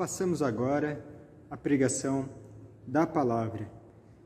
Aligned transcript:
passamos 0.00 0.40
agora 0.40 1.04
à 1.50 1.58
pregação 1.58 2.26
da 2.86 3.06
palavra. 3.06 3.70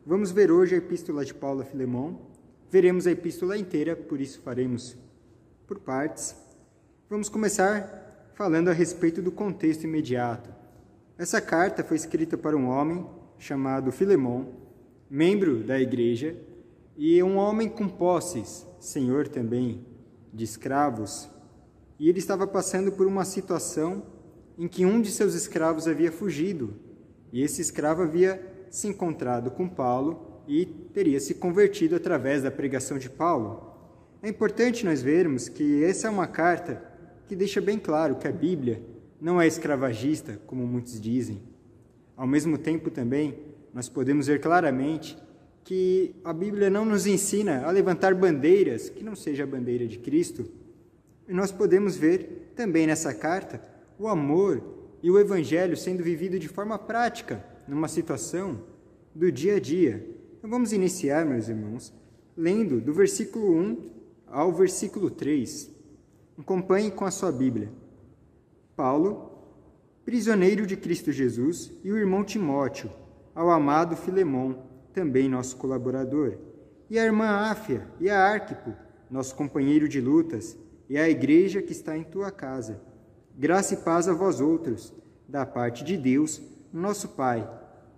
Vamos 0.07 0.31
ver 0.31 0.49
hoje 0.49 0.77
a 0.77 0.79
epístola 0.79 1.25
de 1.25 1.35
Paulo 1.35 1.63
a 1.63 1.65
Filemão. 1.65 2.29
Veremos 2.71 3.09
a 3.09 3.11
epístola 3.11 3.59
inteira, 3.59 3.97
por 3.97 4.21
isso 4.21 4.41
faremos 4.41 4.97
por 5.67 5.81
partes. 5.81 6.37
Vamos 7.11 7.29
começar 7.29 8.31
falando 8.35 8.69
a 8.69 8.73
respeito 8.73 9.21
do 9.21 9.33
contexto 9.33 9.83
imediato. 9.83 10.49
Essa 11.19 11.41
carta 11.41 11.83
foi 11.83 11.97
escrita 11.97 12.39
para 12.39 12.57
um 12.57 12.69
homem 12.69 13.05
chamado 13.37 13.91
Filemão, 13.91 14.53
membro 15.11 15.65
da 15.65 15.81
igreja, 15.81 16.37
e 16.97 17.21
um 17.21 17.37
homem 17.37 17.69
com 17.69 17.89
posses, 17.89 18.65
senhor 18.79 19.27
também 19.27 19.85
de 20.33 20.45
escravos, 20.45 21.29
e 21.99 22.09
ele 22.09 22.21
estava 22.21 22.47
passando 22.47 22.93
por 22.93 23.09
uma 23.09 23.25
situação 23.25 24.14
em 24.59 24.69
que 24.69 24.87
um 24.87 25.01
de 25.01 25.11
seus 25.11 25.35
escravos 25.35 25.89
havia 25.89 26.13
fugido, 26.13 26.75
e 27.33 27.43
esse 27.43 27.61
escravo 27.61 28.03
havia 28.03 28.41
se 28.71 28.87
encontrado 28.87 29.51
com 29.51 29.69
Paulo 29.69 30.43
e 30.47 30.67
teria 30.67 31.19
se 31.19 31.35
convertido 31.35 31.97
através 31.97 32.43
da 32.43 32.51
pregação 32.51 32.99
de 32.99 33.11
Paulo. 33.11 33.73
É 34.23 34.29
importante 34.29 34.85
nós 34.85 35.03
vermos 35.03 35.49
que 35.49 35.85
essa 35.85 36.07
é 36.07 36.11
uma 36.11 36.27
carta 36.27 36.83
que 37.27 37.35
deixa 37.35 37.61
bem 37.61 37.79
claro 37.79 38.17
que 38.17 38.29
a 38.29 38.33
Bíblia 38.33 38.83
não 39.21 39.41
é 39.41 39.47
escravagista, 39.47 40.41
como 40.47 40.67
muitos 40.67 41.01
dizem. 41.01 41.43
Ao 42.17 42.27
mesmo 42.27 42.57
tempo, 42.57 42.91
também, 42.91 43.39
nós 43.73 43.89
podemos 43.89 44.27
ver 44.27 44.41
claramente 44.41 45.17
que 45.65 46.15
a 46.23 46.33
Bíblia 46.33 46.69
não 46.69 46.85
nos 46.85 47.07
ensina 47.07 47.65
a 47.65 47.71
levantar 47.71 48.15
bandeiras 48.15 48.89
que 48.89 49.03
não 49.03 49.17
seja 49.17 49.45
a 49.45 49.47
bandeira 49.47 49.87
de 49.87 49.99
Cristo. 49.99 50.47
E 51.27 51.33
nós 51.33 51.51
podemos 51.51 51.97
ver 51.97 52.53
também 52.55 52.87
nessa 52.87 53.15
carta 53.15 53.74
o 53.99 54.09
amor 54.09 54.63
e 55.03 55.11
o 55.11 55.19
evangelho 55.19 55.77
sendo 55.77 56.03
vivido 56.03 56.39
de 56.39 56.49
forma 56.49 56.79
prática, 56.79 57.45
numa 57.69 57.89
situação 57.89 58.61
do 59.15 59.31
dia 59.31 59.57
a 59.57 59.61
dia. 59.61 60.09
Então 60.39 60.51
vamos 60.51 60.73
iniciar, 60.73 61.25
meus 61.25 61.49
irmãos, 61.49 61.93
lendo 62.37 62.81
do 62.81 62.93
versículo 62.93 63.55
1 63.55 63.91
ao 64.27 64.53
versículo 64.53 65.11
3. 65.11 65.71
Acompanhe 66.39 66.91
com 66.91 67.05
a 67.05 67.11
sua 67.11 67.31
Bíblia. 67.31 67.71
Paulo, 68.77 69.31
prisioneiro 70.05 70.67
de 70.67 70.77
Cristo 70.77 71.13
Jesus, 71.13 71.71
e 71.85 71.93
o 71.93 71.97
irmão 71.97 72.25
Timóteo, 72.25 72.91
ao 73.35 73.51
amado 73.51 73.97
Filemão, 73.97 74.65
também 74.93 75.29
nosso 75.29 75.57
colaborador, 75.57 76.39
e 76.91 76.99
a 76.99 77.05
irmã 77.05 77.27
Áfia 77.27 77.87
e 78.01 78.11
a 78.11 78.19
Arquipo, 78.19 78.75
nosso 79.11 79.35
companheiro 79.35 79.89
de 79.89 80.01
lutas, 80.01 80.57
e 80.89 80.99
a 80.99 81.09
igreja 81.09 81.63
que 81.63 81.73
está 81.73 81.97
em 81.97 82.03
tua 82.05 82.31
casa 82.31 82.81
Graça 83.37 83.75
e 83.75 83.79
paz 83.79 84.09
a 84.09 84.13
vós 84.13 84.41
outros, 84.41 84.95
da 85.29 85.45
parte 85.45 85.83
de 85.83 85.97
Deus, 85.97 86.41
nosso 86.73 87.09
Pai, 87.09 87.51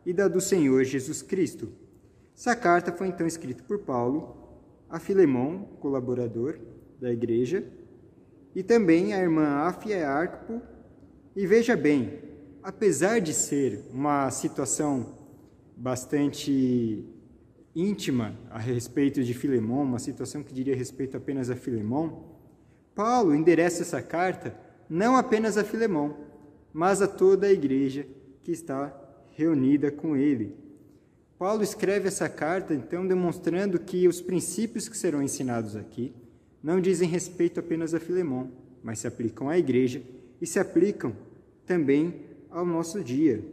e 0.07 0.11
da 0.11 0.29
do 0.29 0.41
Senhor 0.41 0.83
Jesus 0.83 1.21
Cristo. 1.21 1.69
Essa 2.35 2.57
carta 2.57 2.91
foi 2.91 3.09
então 3.09 3.27
escrita 3.27 3.63
por 3.63 3.81
Paulo 3.81 4.35
a 4.89 4.99
Filemão, 4.99 5.69
colaborador 5.79 6.59
da 6.99 7.13
igreja, 7.13 7.67
e 8.55 8.63
também 8.63 9.13
a 9.13 9.21
irmã 9.21 9.47
Afia 9.67 10.09
Arco. 10.09 10.63
E 11.35 11.47
veja 11.47 11.77
bem, 11.77 12.19
apesar 12.63 13.21
de 13.21 13.35
ser 13.35 13.85
uma 13.93 14.31
situação 14.31 15.19
bastante 15.77 17.05
íntima 17.75 18.35
a 18.49 18.59
respeito 18.59 19.23
de 19.23 19.35
Filemão, 19.35 19.83
uma 19.83 19.99
situação 19.99 20.43
que 20.43 20.55
diria 20.55 20.75
respeito 20.75 21.15
apenas 21.15 21.51
a 21.51 21.57
Filemão, 21.57 22.25
Paulo 22.95 23.35
endereça 23.35 23.83
essa 23.83 24.01
carta 24.01 24.65
não 24.89 25.17
apenas 25.17 25.57
a 25.57 25.65
Filemão, 25.65 26.17
mas 26.73 27.01
a 27.01 27.09
toda 27.09 27.47
a 27.47 27.53
igreja 27.53 28.07
que 28.43 28.53
está 28.53 28.95
reunida 29.33 29.91
com 29.91 30.17
ele. 30.17 30.55
Paulo 31.39 31.63
escreve 31.63 32.09
essa 32.09 32.29
carta, 32.29 32.73
então, 32.73 33.07
demonstrando 33.07 33.79
que 33.79 34.09
os 34.09 34.21
princípios 34.21 34.89
que 34.89 34.97
serão 34.97 35.23
ensinados 35.23 35.77
aqui 35.77 36.15
não 36.63 36.81
dizem 36.81 37.09
respeito 37.09 37.61
apenas 37.61 37.93
a 37.93 38.01
Filemão, 38.01 38.51
mas 38.83 39.01
se 39.01 39.07
aplicam 39.07 39.49
à 39.49 39.59
igreja 39.59 40.03
e 40.41 40.47
se 40.47 40.59
aplicam 40.59 41.15
também 41.67 42.23
ao 42.51 42.65
nosso 42.65 43.03
dia. 43.03 43.45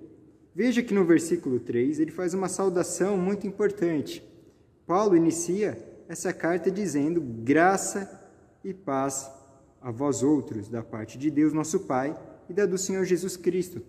Veja 0.56 0.84
que 0.84 0.94
no 0.94 1.04
versículo 1.04 1.60
3 1.60 2.00
ele 2.00 2.12
faz 2.12 2.34
uma 2.34 2.48
saudação 2.48 3.18
muito 3.18 3.46
importante. 3.48 4.24
Paulo 4.86 5.16
inicia 5.16 5.78
essa 6.08 6.32
carta 6.32 6.70
dizendo 6.70 7.20
graça 7.20 8.30
e 8.64 8.74
paz 8.74 9.30
a 9.84 9.92
vós 9.92 10.24
outros, 10.24 10.70
da 10.70 10.82
parte 10.82 11.18
de 11.18 11.30
Deus, 11.30 11.52
nosso 11.52 11.82
Pai, 11.82 12.18
e 12.48 12.54
da 12.54 12.66
do 12.66 12.78
Senhor 12.78 13.04
Jesus 13.04 13.36
Cristo. 13.36 13.82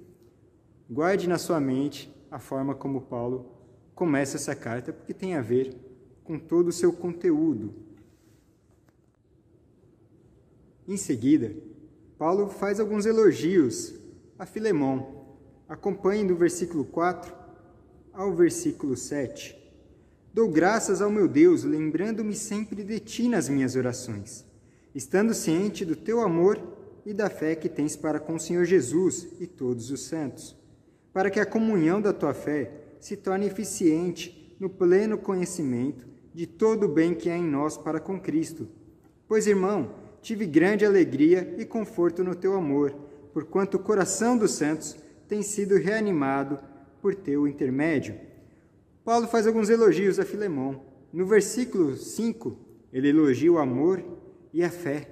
Guarde 0.90 1.28
na 1.28 1.38
sua 1.38 1.60
mente 1.60 2.12
a 2.32 2.40
forma 2.40 2.74
como 2.74 3.02
Paulo 3.02 3.46
começa 3.94 4.36
essa 4.36 4.56
carta, 4.56 4.92
porque 4.92 5.14
tem 5.14 5.36
a 5.36 5.40
ver 5.40 5.72
com 6.24 6.36
todo 6.36 6.68
o 6.68 6.72
seu 6.72 6.92
conteúdo. 6.92 7.72
Em 10.88 10.96
seguida, 10.96 11.54
Paulo 12.18 12.48
faz 12.48 12.80
alguns 12.80 13.06
elogios 13.06 13.94
a 14.36 14.44
Filemão. 14.44 15.26
Acompanhe 15.68 16.26
do 16.26 16.34
versículo 16.34 16.84
4 16.84 17.32
ao 18.12 18.34
versículo 18.34 18.96
7. 18.96 19.56
Dou 20.32 20.50
graças 20.50 21.00
ao 21.00 21.10
meu 21.10 21.28
Deus, 21.28 21.62
lembrando-me 21.62 22.34
sempre 22.34 22.82
de 22.82 22.98
ti 22.98 23.28
nas 23.28 23.48
minhas 23.48 23.76
orações 23.76 24.44
estando 24.94 25.34
ciente 25.34 25.84
do 25.84 25.96
teu 25.96 26.20
amor 26.20 26.60
e 27.04 27.12
da 27.12 27.28
fé 27.28 27.54
que 27.54 27.68
tens 27.68 27.96
para 27.96 28.20
com 28.20 28.36
o 28.36 28.40
Senhor 28.40 28.64
Jesus 28.64 29.28
e 29.40 29.46
todos 29.46 29.90
os 29.90 30.02
santos, 30.06 30.56
para 31.12 31.30
que 31.30 31.40
a 31.40 31.46
comunhão 31.46 32.00
da 32.00 32.12
tua 32.12 32.32
fé 32.32 32.70
se 33.00 33.16
torne 33.16 33.46
eficiente 33.46 34.56
no 34.58 34.70
pleno 34.70 35.18
conhecimento 35.18 36.06
de 36.32 36.46
todo 36.46 36.84
o 36.84 36.88
bem 36.88 37.14
que 37.14 37.28
há 37.28 37.36
em 37.36 37.44
nós 37.44 37.76
para 37.76 38.00
com 38.00 38.18
Cristo. 38.18 38.68
Pois, 39.28 39.46
irmão, 39.46 39.94
tive 40.22 40.46
grande 40.46 40.86
alegria 40.86 41.54
e 41.58 41.64
conforto 41.64 42.24
no 42.24 42.34
teu 42.34 42.54
amor, 42.54 42.94
porquanto 43.32 43.76
o 43.76 43.80
coração 43.80 44.38
dos 44.38 44.52
santos 44.52 44.96
tem 45.28 45.42
sido 45.42 45.76
reanimado 45.76 46.58
por 47.02 47.14
teu 47.14 47.46
intermédio. 47.46 48.18
Paulo 49.04 49.28
faz 49.28 49.46
alguns 49.46 49.68
elogios 49.68 50.18
a 50.18 50.24
Filemão. 50.24 50.82
No 51.12 51.26
versículo 51.26 51.96
5, 51.96 52.56
ele 52.92 53.10
elogia 53.10 53.52
o 53.52 53.58
amor 53.58 54.02
e 54.54 54.62
a 54.62 54.70
fé 54.70 55.08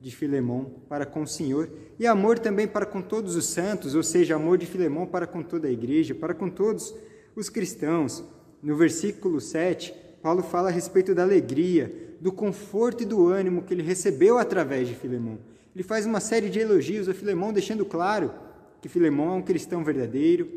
de 0.00 0.10
Filemão 0.10 0.72
para 0.88 1.04
com 1.04 1.22
o 1.22 1.26
Senhor, 1.26 1.70
e 1.98 2.06
amor 2.06 2.38
também 2.38 2.66
para 2.66 2.86
com 2.86 3.02
todos 3.02 3.36
os 3.36 3.44
santos, 3.44 3.94
ou 3.94 4.02
seja, 4.02 4.36
amor 4.36 4.56
de 4.56 4.64
Filemão 4.64 5.06
para 5.06 5.26
com 5.26 5.42
toda 5.42 5.68
a 5.68 5.70
igreja, 5.70 6.14
para 6.14 6.34
com 6.34 6.48
todos 6.48 6.94
os 7.36 7.50
cristãos. 7.50 8.24
No 8.62 8.74
versículo 8.74 9.38
7, 9.38 9.94
Paulo 10.22 10.42
fala 10.42 10.68
a 10.70 10.72
respeito 10.72 11.14
da 11.14 11.22
alegria, 11.22 12.16
do 12.20 12.32
conforto 12.32 13.02
e 13.02 13.06
do 13.06 13.28
ânimo 13.28 13.62
que 13.62 13.74
ele 13.74 13.82
recebeu 13.82 14.38
através 14.38 14.88
de 14.88 14.94
Filemão. 14.94 15.38
Ele 15.74 15.84
faz 15.84 16.06
uma 16.06 16.20
série 16.20 16.48
de 16.48 16.58
elogios 16.58 17.06
a 17.06 17.14
Filemão, 17.14 17.52
deixando 17.52 17.84
claro 17.84 18.32
que 18.80 18.88
Filemão 18.88 19.34
é 19.34 19.36
um 19.36 19.42
cristão 19.42 19.84
verdadeiro, 19.84 20.48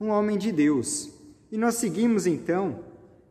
um 0.00 0.10
homem 0.10 0.38
de 0.38 0.52
Deus. 0.52 1.10
E 1.50 1.58
nós 1.58 1.74
seguimos 1.74 2.24
então 2.24 2.84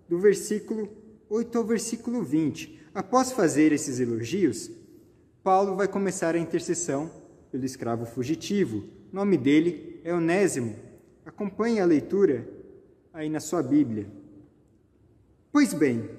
do 0.10 0.20
versículo 0.20 0.90
8 1.30 1.58
ao 1.58 1.64
versículo 1.64 2.22
20. 2.22 2.79
Após 2.94 3.32
fazer 3.32 3.72
esses 3.72 4.00
elogios, 4.00 4.72
Paulo 5.44 5.76
vai 5.76 5.88
começar 5.88 6.34
a 6.34 6.40
intercessão 6.40 7.10
pelo 7.52 7.64
escravo 7.64 8.06
fugitivo. 8.06 8.84
O 9.12 9.16
nome 9.16 9.38
dele 9.38 10.02
é 10.04 10.14
Onésimo. 10.14 10.76
Acompanhe 11.24 11.80
a 11.80 11.86
leitura 11.86 12.48
aí 13.14 13.30
na 13.30 13.40
sua 13.40 13.62
Bíblia. 13.62 14.08
Pois 15.52 15.72
bem, 15.72 16.10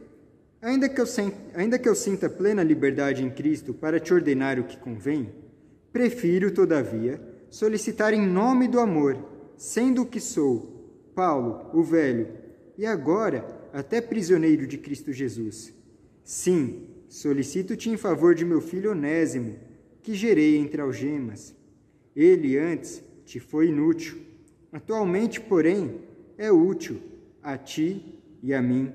ainda 0.63 0.89
que, 0.89 1.01
eu 1.01 1.07
ainda 1.55 1.79
que 1.79 1.89
eu 1.89 1.95
sinta 1.95 2.31
plena 2.31 2.63
liberdade 2.63 3.25
em 3.25 3.31
Cristo 3.31 3.75
para 3.75 3.99
te 3.99 4.15
ordenar 4.15 4.59
o 4.61 4.65
que 4.65 4.77
convém, 4.77 5.33
prefiro, 5.93 6.53
todavia, 6.53 7.21
solicitar 7.51 8.15
em 8.15 8.25
nome 8.25 8.69
do 8.69 8.79
amor, 8.79 9.19
sendo 9.57 10.03
o 10.03 10.07
que 10.07 10.21
sou, 10.21 11.11
Paulo, 11.17 11.69
o 11.73 11.83
velho, 11.83 12.29
e 12.79 12.87
agora 12.87 13.45
até 13.73 14.01
prisioneiro 14.01 14.69
de 14.69 14.79
Cristo 14.79 15.13
Jesus 15.13 15.80
Sim, 16.31 16.87
solicito-te 17.09 17.91
em 17.91 17.97
favor 17.97 18.37
de 18.37 18.45
meu 18.45 18.61
filho 18.61 18.93
Onésimo, 18.93 19.57
que 20.01 20.15
gerei 20.15 20.59
entre 20.59 20.81
algemas. 20.81 21.57
Ele 22.15 22.57
antes 22.57 23.03
te 23.25 23.41
foi 23.41 23.67
inútil, 23.67 24.21
atualmente, 24.73 25.41
porém, 25.41 26.03
é 26.39 26.53
útil 26.53 27.03
a 27.43 27.59
ti 27.59 28.17
e 28.45 28.55
a 28.55 28.63
mim. 28.63 28.93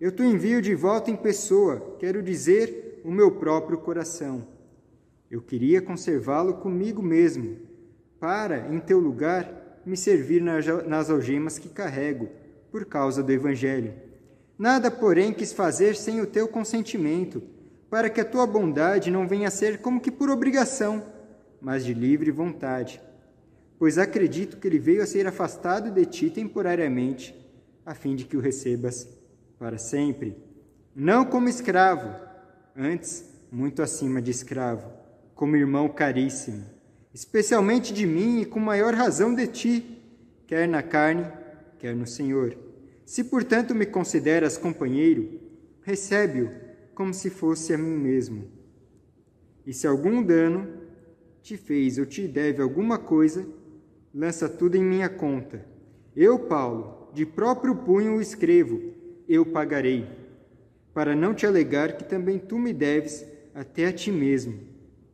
Eu 0.00 0.10
te 0.10 0.22
envio 0.22 0.62
de 0.62 0.74
volta 0.74 1.10
em 1.10 1.16
pessoa, 1.16 1.98
quero 1.98 2.22
dizer, 2.22 3.02
o 3.04 3.10
meu 3.10 3.30
próprio 3.32 3.76
coração. 3.76 4.48
Eu 5.30 5.42
queria 5.42 5.82
conservá-lo 5.82 6.54
comigo 6.54 7.02
mesmo, 7.02 7.58
para, 8.18 8.74
em 8.74 8.80
teu 8.80 8.98
lugar, 8.98 9.82
me 9.84 9.98
servir 9.98 10.40
nas 10.40 11.10
algemas 11.10 11.58
que 11.58 11.68
carrego, 11.68 12.30
por 12.70 12.86
causa 12.86 13.22
do 13.22 13.30
Evangelho 13.30 13.92
Nada, 14.60 14.90
porém, 14.90 15.32
quis 15.32 15.54
fazer 15.54 15.96
sem 15.96 16.20
o 16.20 16.26
teu 16.26 16.46
consentimento, 16.46 17.42
para 17.88 18.10
que 18.10 18.20
a 18.20 18.24
tua 18.26 18.46
bondade 18.46 19.10
não 19.10 19.26
venha 19.26 19.48
a 19.48 19.50
ser 19.50 19.80
como 19.80 19.98
que 19.98 20.10
por 20.10 20.28
obrigação, 20.28 21.02
mas 21.62 21.82
de 21.82 21.94
livre 21.94 22.30
vontade. 22.30 23.00
pois 23.78 23.96
acredito 23.96 24.58
que 24.58 24.68
ele 24.68 24.78
veio 24.78 25.02
a 25.02 25.06
ser 25.06 25.26
afastado 25.26 25.90
de 25.90 26.04
ti 26.04 26.28
temporariamente, 26.28 27.34
a 27.86 27.94
fim 27.94 28.14
de 28.14 28.26
que 28.26 28.36
o 28.36 28.40
recebas 28.40 29.08
para 29.58 29.78
sempre. 29.78 30.36
Não 30.94 31.24
como 31.24 31.48
escravo, 31.48 32.14
antes 32.76 33.24
muito 33.50 33.80
acima 33.80 34.20
de 34.20 34.30
escravo, 34.30 34.92
como 35.34 35.56
irmão 35.56 35.88
caríssimo, 35.88 36.66
especialmente 37.14 37.94
de 37.94 38.04
mim 38.04 38.42
e 38.42 38.44
com 38.44 38.60
maior 38.60 38.92
razão 38.92 39.34
de 39.34 39.46
ti, 39.46 40.02
quer 40.46 40.68
na 40.68 40.82
carne, 40.82 41.26
quer 41.78 41.96
no 41.96 42.06
Senhor. 42.06 42.68
Se, 43.10 43.24
portanto, 43.24 43.74
me 43.74 43.86
consideras 43.86 44.56
companheiro, 44.56 45.40
recebe-o 45.82 46.48
como 46.94 47.12
se 47.12 47.28
fosse 47.28 47.74
a 47.74 47.76
mim 47.76 47.96
mesmo. 47.96 48.44
E 49.66 49.72
se 49.72 49.84
algum 49.84 50.22
dano 50.22 50.68
te 51.42 51.56
fez 51.56 51.98
ou 51.98 52.06
te 52.06 52.28
deve 52.28 52.62
alguma 52.62 52.98
coisa, 53.00 53.44
lança 54.14 54.48
tudo 54.48 54.76
em 54.76 54.84
minha 54.84 55.08
conta. 55.08 55.66
Eu, 56.14 56.38
Paulo, 56.38 57.10
de 57.12 57.26
próprio 57.26 57.74
punho 57.78 58.14
o 58.14 58.20
escrevo, 58.20 58.80
eu 59.28 59.44
pagarei, 59.44 60.06
para 60.94 61.16
não 61.16 61.34
te 61.34 61.44
alegar 61.44 61.96
que 61.96 62.04
também 62.04 62.38
tu 62.38 62.60
me 62.60 62.72
deves 62.72 63.26
até 63.52 63.86
a 63.86 63.92
ti 63.92 64.12
mesmo. 64.12 64.56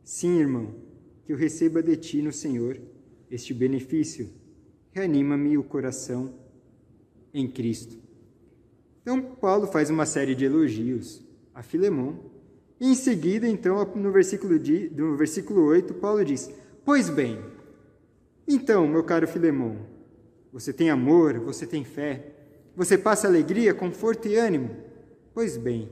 Sim, 0.03 0.37
irmão, 0.37 0.75
que 1.25 1.33
eu 1.33 1.35
receba 1.35 1.81
de 1.81 1.97
ti 1.97 2.21
no 2.21 2.31
Senhor 2.31 2.79
este 3.31 3.55
benefício. 3.55 4.29
Reanima-me 4.91 5.57
o 5.57 5.63
coração 5.63 6.45
em 7.33 7.47
Cristo. 7.47 7.97
Então, 9.01 9.21
Paulo 9.21 9.67
faz 9.67 9.89
uma 9.89 10.05
série 10.05 10.35
de 10.35 10.45
elogios 10.45 11.25
a 11.57 11.63
Filemão. 11.63 12.19
E 12.79 12.87
em 12.91 12.93
seguida, 12.93 13.47
então, 13.47 13.83
no 13.95 14.11
versículo, 14.11 14.59
de, 14.59 14.91
no 14.95 15.17
versículo 15.17 15.65
8, 15.65 15.95
Paulo 15.95 16.23
diz: 16.23 16.51
Pois 16.85 17.09
bem, 17.09 17.39
então, 18.47 18.87
meu 18.87 19.03
caro 19.03 19.27
Filemão, 19.27 19.77
você 20.53 20.71
tem 20.71 20.89
amor, 20.89 21.39
você 21.39 21.65
tem 21.65 21.83
fé, 21.83 22.33
você 22.75 22.97
passa 22.97 23.27
alegria, 23.27 23.73
conforto 23.73 24.27
e 24.27 24.35
ânimo. 24.35 24.69
Pois 25.33 25.57
bem, 25.57 25.89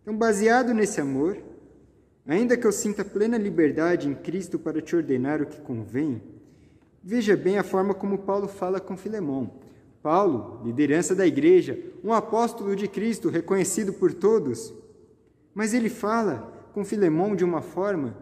então, 0.00 0.16
baseado 0.16 0.72
nesse 0.72 1.00
amor, 1.00 1.36
ainda 2.24 2.56
que 2.56 2.66
eu 2.66 2.70
sinta 2.70 3.04
plena 3.04 3.36
liberdade 3.36 4.08
em 4.08 4.14
Cristo 4.14 4.56
para 4.56 4.80
te 4.80 4.94
ordenar 4.94 5.42
o 5.42 5.46
que 5.46 5.60
convém, 5.60 6.22
veja 7.02 7.36
bem 7.36 7.58
a 7.58 7.64
forma 7.64 7.92
como 7.92 8.18
Paulo 8.18 8.46
fala 8.46 8.78
com 8.78 8.96
Filemão. 8.96 9.65
Paulo, 10.06 10.60
liderança 10.64 11.16
da 11.16 11.26
igreja, 11.26 11.76
um 12.04 12.12
apóstolo 12.12 12.76
de 12.76 12.86
Cristo 12.86 13.28
reconhecido 13.28 13.92
por 13.92 14.14
todos, 14.14 14.72
mas 15.52 15.74
ele 15.74 15.88
fala 15.88 16.68
com 16.72 16.84
Filemão 16.84 17.34
de 17.34 17.44
uma 17.44 17.60
forma 17.60 18.16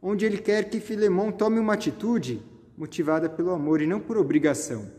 onde 0.00 0.24
ele 0.24 0.38
quer 0.38 0.70
que 0.70 0.78
Filemão 0.78 1.32
tome 1.32 1.58
uma 1.58 1.72
atitude 1.72 2.40
motivada 2.76 3.28
pelo 3.28 3.50
amor 3.50 3.82
e 3.82 3.86
não 3.86 3.98
por 3.98 4.16
obrigação. 4.16 4.92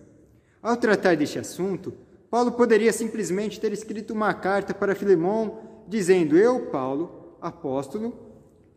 Ao 0.62 0.76
tratar 0.76 1.16
deste 1.16 1.40
assunto, 1.40 1.94
Paulo 2.30 2.52
poderia 2.52 2.92
simplesmente 2.92 3.58
ter 3.58 3.72
escrito 3.72 4.12
uma 4.12 4.34
carta 4.34 4.74
para 4.74 4.96
Filemão 4.96 5.62
dizendo: 5.88 6.38
Eu, 6.38 6.66
Paulo, 6.66 7.38
apóstolo, 7.40 8.14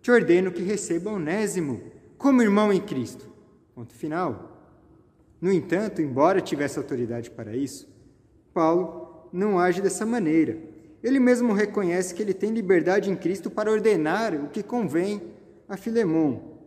te 0.01 0.13
ordeno 0.13 0.53
que 0.53 0.63
receba 0.63 1.11
Onésimo 1.11 1.81
como 2.17 2.41
irmão 2.41 2.73
em 2.73 2.81
Cristo. 2.81 3.27
Ponto 3.75 3.93
final. 3.93 4.52
No 5.43 5.51
entanto, 5.51 6.01
embora 6.01 6.41
tivesse 6.41 6.79
autoridade 6.79 7.29
para 7.29 7.57
isso, 7.57 7.93
Paulo 8.55 9.29
não 9.33 9.59
age 9.59 9.83
dessa 9.83 10.07
maneira. 10.07 10.57
Ele 11.03 11.19
mesmo 11.19 11.53
reconhece 11.53 12.15
que 12.15 12.23
ele 12.23 12.33
tem 12.33 12.53
liberdade 12.53 13.11
em 13.11 13.17
Cristo 13.17 13.51
para 13.51 13.69
ordenar 13.69 14.37
o 14.37 14.51
que 14.51 14.63
convém 14.63 15.21
a 15.69 15.77
Filemão. 15.77 16.61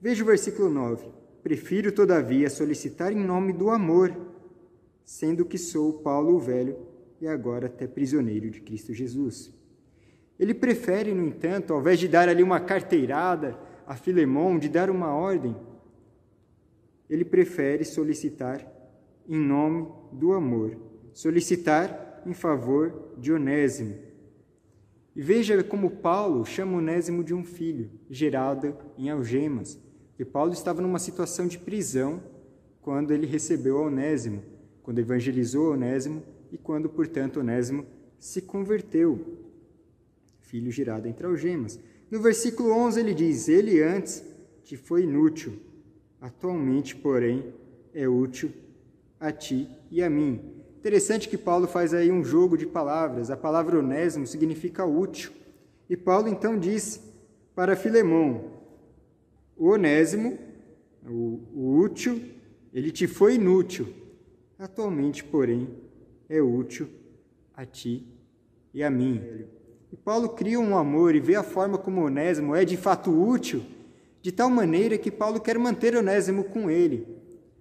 Veja 0.00 0.22
o 0.22 0.26
versículo 0.26 0.70
9. 0.70 1.08
Prefiro, 1.42 1.90
todavia, 1.90 2.48
solicitar 2.48 3.12
em 3.12 3.18
nome 3.18 3.52
do 3.52 3.68
amor, 3.68 4.16
sendo 5.04 5.44
que 5.44 5.58
sou 5.58 5.94
Paulo 5.94 6.36
o 6.36 6.38
Velho 6.38 6.76
e 7.20 7.26
agora 7.26 7.66
até 7.66 7.88
prisioneiro 7.88 8.48
de 8.48 8.60
Cristo 8.60 8.94
Jesus. 8.94 9.52
Ele 10.38 10.54
prefere, 10.54 11.12
no 11.12 11.26
entanto, 11.26 11.72
ao 11.72 11.80
invés 11.80 11.98
de 11.98 12.06
dar 12.06 12.28
ali 12.28 12.44
uma 12.44 12.60
carteirada 12.60 13.58
a 13.88 13.96
Filemão, 13.96 14.56
de 14.56 14.68
dar 14.68 14.88
uma 14.88 15.12
ordem, 15.12 15.56
ele 17.10 17.24
prefere 17.24 17.84
solicitar 17.84 18.66
em 19.28 19.38
nome 19.38 19.86
do 20.12 20.32
amor, 20.32 20.76
solicitar 21.12 22.22
em 22.24 22.32
favor 22.32 23.14
de 23.18 23.32
Onésimo. 23.32 23.96
E 25.14 25.20
veja 25.20 25.62
como 25.62 25.90
Paulo 25.90 26.46
chama 26.46 26.78
Onésimo 26.78 27.22
de 27.22 27.34
um 27.34 27.44
filho, 27.44 27.90
gerado 28.08 28.74
em 28.96 29.10
algemas 29.10 29.78
e 30.20 30.24
Paulo 30.24 30.52
estava 30.52 30.82
numa 30.82 30.98
situação 30.98 31.46
de 31.46 31.56
prisão 31.56 32.22
quando 32.82 33.10
ele 33.10 33.26
recebeu 33.26 33.78
Onésimo, 33.78 34.42
quando 34.82 34.98
evangelizou 34.98 35.72
Onésimo 35.72 36.22
e 36.52 36.58
quando, 36.58 36.90
portanto, 36.90 37.40
Onésimo 37.40 37.86
se 38.18 38.42
converteu, 38.42 39.38
filho 40.42 40.70
girado 40.70 41.08
entre 41.08 41.26
algemas. 41.26 41.80
No 42.10 42.20
versículo 42.20 42.70
11 42.70 43.00
ele 43.00 43.14
diz: 43.14 43.48
Ele 43.48 43.82
antes 43.82 44.22
te 44.62 44.76
foi 44.76 45.04
inútil, 45.04 45.58
atualmente, 46.20 46.94
porém, 46.94 47.52
é 47.94 48.08
útil 48.08 48.52
a 49.18 49.32
ti 49.32 49.68
e 49.90 50.02
a 50.02 50.10
mim. 50.10 50.40
Interessante 50.78 51.28
que 51.28 51.36
Paulo 51.36 51.66
faz 51.66 51.92
aí 51.92 52.10
um 52.10 52.24
jogo 52.24 52.56
de 52.56 52.66
palavras. 52.66 53.30
A 53.30 53.36
palavra 53.36 53.78
onésimo 53.78 54.26
significa 54.26 54.84
útil. 54.84 55.30
E 55.88 55.96
Paulo 55.96 56.28
então 56.28 56.58
diz 56.58 57.00
para 57.54 57.76
Filemão: 57.76 58.44
o 59.56 59.68
onésimo, 59.68 60.38
o, 61.06 61.40
o 61.54 61.78
útil, 61.78 62.22
ele 62.72 62.90
te 62.90 63.06
foi 63.06 63.34
inútil. 63.34 63.88
Atualmente, 64.58 65.24
porém, 65.24 65.68
é 66.28 66.40
útil 66.40 66.88
a 67.54 67.66
ti 67.66 68.06
e 68.72 68.82
a 68.82 68.90
mim. 68.90 69.20
E 69.92 69.96
Paulo 69.96 70.30
cria 70.30 70.60
um 70.60 70.76
amor 70.76 71.14
e 71.14 71.20
vê 71.20 71.34
a 71.34 71.42
forma 71.42 71.76
como 71.76 72.04
Onésimo 72.04 72.54
é 72.54 72.64
de 72.64 72.76
fato 72.76 73.10
útil, 73.10 73.62
de 74.22 74.32
tal 74.32 74.50
maneira 74.50 74.98
que 74.98 75.10
Paulo 75.10 75.40
quer 75.40 75.58
manter 75.58 75.96
Onésimo 75.96 76.44
com 76.44 76.70
ele. 76.70 77.06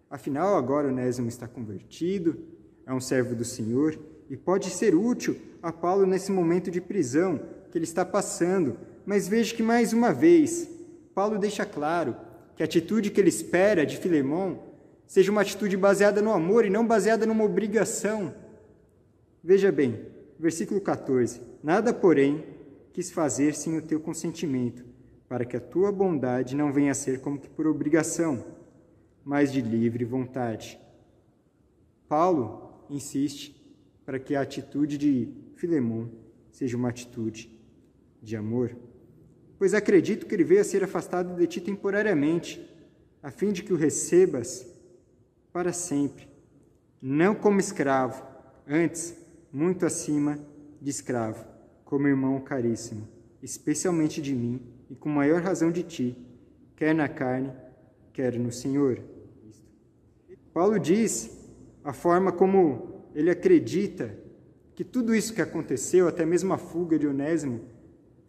Afinal, 0.10 0.56
agora 0.56 0.88
Onésimo 0.88 1.30
está 1.30 1.48
convertido, 1.48 2.38
é 2.86 2.94
um 2.94 3.00
servo 3.00 3.36
do 3.36 3.46
Senhor 3.46 4.00
e 4.30 4.36
pode 4.36 4.70
ser 4.70 4.96
útil 4.96 5.36
a 5.62 5.72
Paulo 5.72 6.06
nesse 6.06 6.32
momento 6.32 6.70
de 6.70 6.82
prisão 6.82 7.40
que 7.72 7.78
ele 7.78 7.86
está 7.86 8.04
passando. 8.04 8.78
Mas 9.06 9.28
veja 9.28 9.56
que 9.56 9.64
mais 9.64 9.94
uma 9.94 10.12
vez 10.12 10.68
Paulo 11.14 11.38
deixa 11.38 11.66
claro 11.66 12.16
que 12.56 12.64
a 12.64 12.66
atitude 12.66 13.10
que 13.10 13.20
ele 13.20 13.30
espera 13.30 13.86
de 13.86 13.98
Filemão 13.98 14.64
seja 15.06 15.32
uma 15.32 15.42
atitude 15.42 15.76
baseada 15.76 16.22
no 16.22 16.32
amor 16.32 16.66
e 16.66 16.70
não 16.70 16.86
baseada 16.86 17.26
numa 17.26 17.44
obrigação. 17.44 18.34
Veja 19.44 19.72
bem, 19.72 20.06
versículo 20.40 20.80
14: 20.80 21.42
Nada, 21.64 21.94
porém, 21.94 22.44
quis 22.94 23.12
fazer 23.12 23.56
sem 23.56 23.78
o 23.78 23.82
teu 23.82 24.00
consentimento, 24.00 24.86
para 25.30 25.46
que 25.46 25.56
a 25.56 25.62
tua 25.62 25.92
bondade 25.92 26.56
não 26.56 26.74
venha 26.74 26.92
a 26.92 26.96
ser 26.96 27.22
como 27.22 27.40
que 27.40 27.50
por 27.50 27.68
obrigação, 27.68 28.44
mas 29.24 29.54
de 29.54 29.62
livre 29.62 30.04
vontade. 30.04 30.78
Paulo 32.10 32.84
insiste 32.90 33.56
para 34.06 34.20
que 34.20 34.36
a 34.36 34.42
atitude 34.42 34.98
de 34.98 35.32
Filemão 35.56 36.12
seja 36.52 36.76
uma 36.76 36.90
atitude 36.90 37.50
de 38.22 38.36
amor 38.36 38.76
pois 39.60 39.74
acredito 39.74 40.26
que 40.26 40.34
ele 40.34 40.46
veio 40.46 40.62
a 40.62 40.64
ser 40.64 40.86
afastado 40.86 41.36
de 41.36 41.46
ti 41.46 41.60
temporariamente, 41.60 42.66
a 43.22 43.30
fim 43.30 43.52
de 43.52 43.62
que 43.62 43.74
o 43.74 43.76
recebas 43.76 44.66
para 45.52 45.74
sempre, 45.74 46.30
não 47.02 47.36
como 47.36 47.60
escravo, 47.60 48.24
antes 48.66 49.18
muito 49.52 49.86
acima 49.86 50.40
de 50.82 50.90
escravo, 50.90 51.46
como 51.84 52.08
irmão 52.08 52.40
caríssimo, 52.40 53.06
especialmente 53.44 54.22
de 54.22 54.34
mim 54.34 54.62
e 54.90 54.96
com 54.96 55.10
maior 55.10 55.42
razão 55.42 55.72
de 55.72 55.84
ti, 55.84 56.18
quer 56.76 56.96
na 56.96 57.08
carne, 57.08 57.52
quer 58.14 58.38
no 58.38 58.52
Senhor. 58.52 59.02
Paulo 60.54 60.80
diz 60.80 61.30
a 61.84 61.94
forma 61.94 62.32
como 62.32 63.06
ele 63.14 63.30
acredita 63.30 64.14
que 64.76 64.84
tudo 64.84 65.14
isso 65.14 65.34
que 65.34 65.42
aconteceu, 65.42 66.08
até 66.08 66.26
mesmo 66.26 66.54
a 66.54 66.58
fuga 66.58 66.98
de 66.98 67.06
Onésimo, 67.06 67.62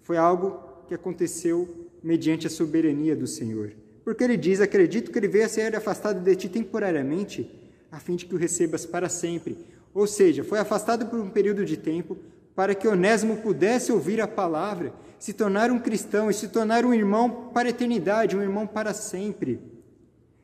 foi 0.02 0.17
algo 0.17 0.61
que 0.88 0.95
aconteceu 0.95 1.88
mediante 2.02 2.47
a 2.47 2.50
soberania 2.50 3.14
do 3.14 3.26
Senhor. 3.26 3.73
Porque 4.05 4.25
ele 4.25 4.37
diz: 4.37 4.61
Acredito 4.61 5.11
que 5.11 5.19
ele 5.19 5.29
veio 5.29 5.45
a 5.45 5.49
ser 5.49 5.75
afastado 5.76 6.21
de 6.21 6.35
ti 6.35 6.49
temporariamente, 6.49 7.49
a 7.90 8.00
fim 8.00 8.17
de 8.17 8.26
que 8.26 8.35
o 8.35 8.38
recebas 8.38 8.85
para 8.85 9.09
sempre. 9.09 9.59
Ou 9.95 10.07
seja, 10.07 10.43
foi 10.43 10.59
afastado 10.59 11.07
por 11.07 11.21
um 11.21 11.31
período 11.31 11.64
de 11.64 11.76
tempo 11.76 12.17
para 12.61 12.75
que 12.75 12.87
Onésimo 12.87 13.38
pudesse 13.38 13.90
ouvir 13.90 14.21
a 14.21 14.29
palavra, 14.29 14.93
se 15.19 15.33
tornar 15.33 15.71
um 15.71 15.79
cristão 15.79 16.29
e 16.29 16.35
se 16.35 16.47
tornar 16.49 16.85
um 16.85 16.93
irmão 16.93 17.49
para 17.55 17.69
a 17.69 17.71
eternidade, 17.71 18.37
um 18.37 18.43
irmão 18.43 18.67
para 18.67 18.93
sempre. 18.93 19.59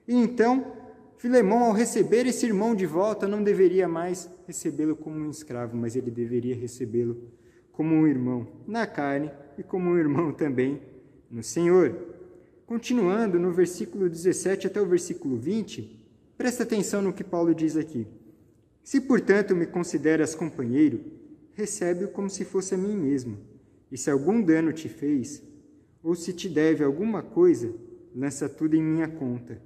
E 0.08 0.14
então, 0.14 0.72
Filemão, 1.18 1.64
ao 1.64 1.72
receber 1.72 2.26
esse 2.26 2.46
irmão 2.46 2.74
de 2.74 2.86
volta, 2.86 3.28
não 3.28 3.42
deveria 3.42 3.86
mais 3.86 4.30
recebê-lo 4.46 4.96
como 4.96 5.18
um 5.18 5.28
escravo, 5.28 5.76
mas 5.76 5.94
ele 5.94 6.10
deveria 6.10 6.56
recebê-lo 6.56 7.18
como 7.70 7.94
um 7.94 8.06
irmão 8.06 8.48
na 8.66 8.86
carne 8.86 9.30
e 9.58 9.62
como 9.62 9.90
um 9.90 9.98
irmão 9.98 10.32
também 10.32 10.80
no 11.30 11.42
Senhor. 11.42 11.94
continuando 12.64 13.38
no 13.38 13.52
versículo 13.52 14.08
17 14.08 14.68
até 14.68 14.80
o 14.80 14.86
versículo 14.86 15.36
20, 15.36 16.02
presta 16.38 16.62
atenção 16.62 17.02
no 17.02 17.12
que 17.12 17.22
Paulo 17.22 17.54
diz 17.54 17.76
aqui. 17.76 18.06
Se, 18.82 19.02
portanto, 19.02 19.54
me 19.54 19.66
consideras 19.66 20.34
companheiro, 20.34 21.25
recebe-o 21.56 22.08
como 22.08 22.28
se 22.30 22.44
fosse 22.44 22.74
a 22.74 22.78
mim 22.78 22.94
mesmo. 22.94 23.38
E 23.90 23.96
se 23.96 24.10
algum 24.10 24.42
dano 24.42 24.72
te 24.72 24.88
fez, 24.88 25.42
ou 26.02 26.14
se 26.14 26.32
te 26.32 26.48
deve 26.48 26.84
alguma 26.84 27.22
coisa, 27.22 27.74
lança 28.14 28.48
tudo 28.48 28.76
em 28.76 28.82
minha 28.82 29.08
conta. 29.08 29.60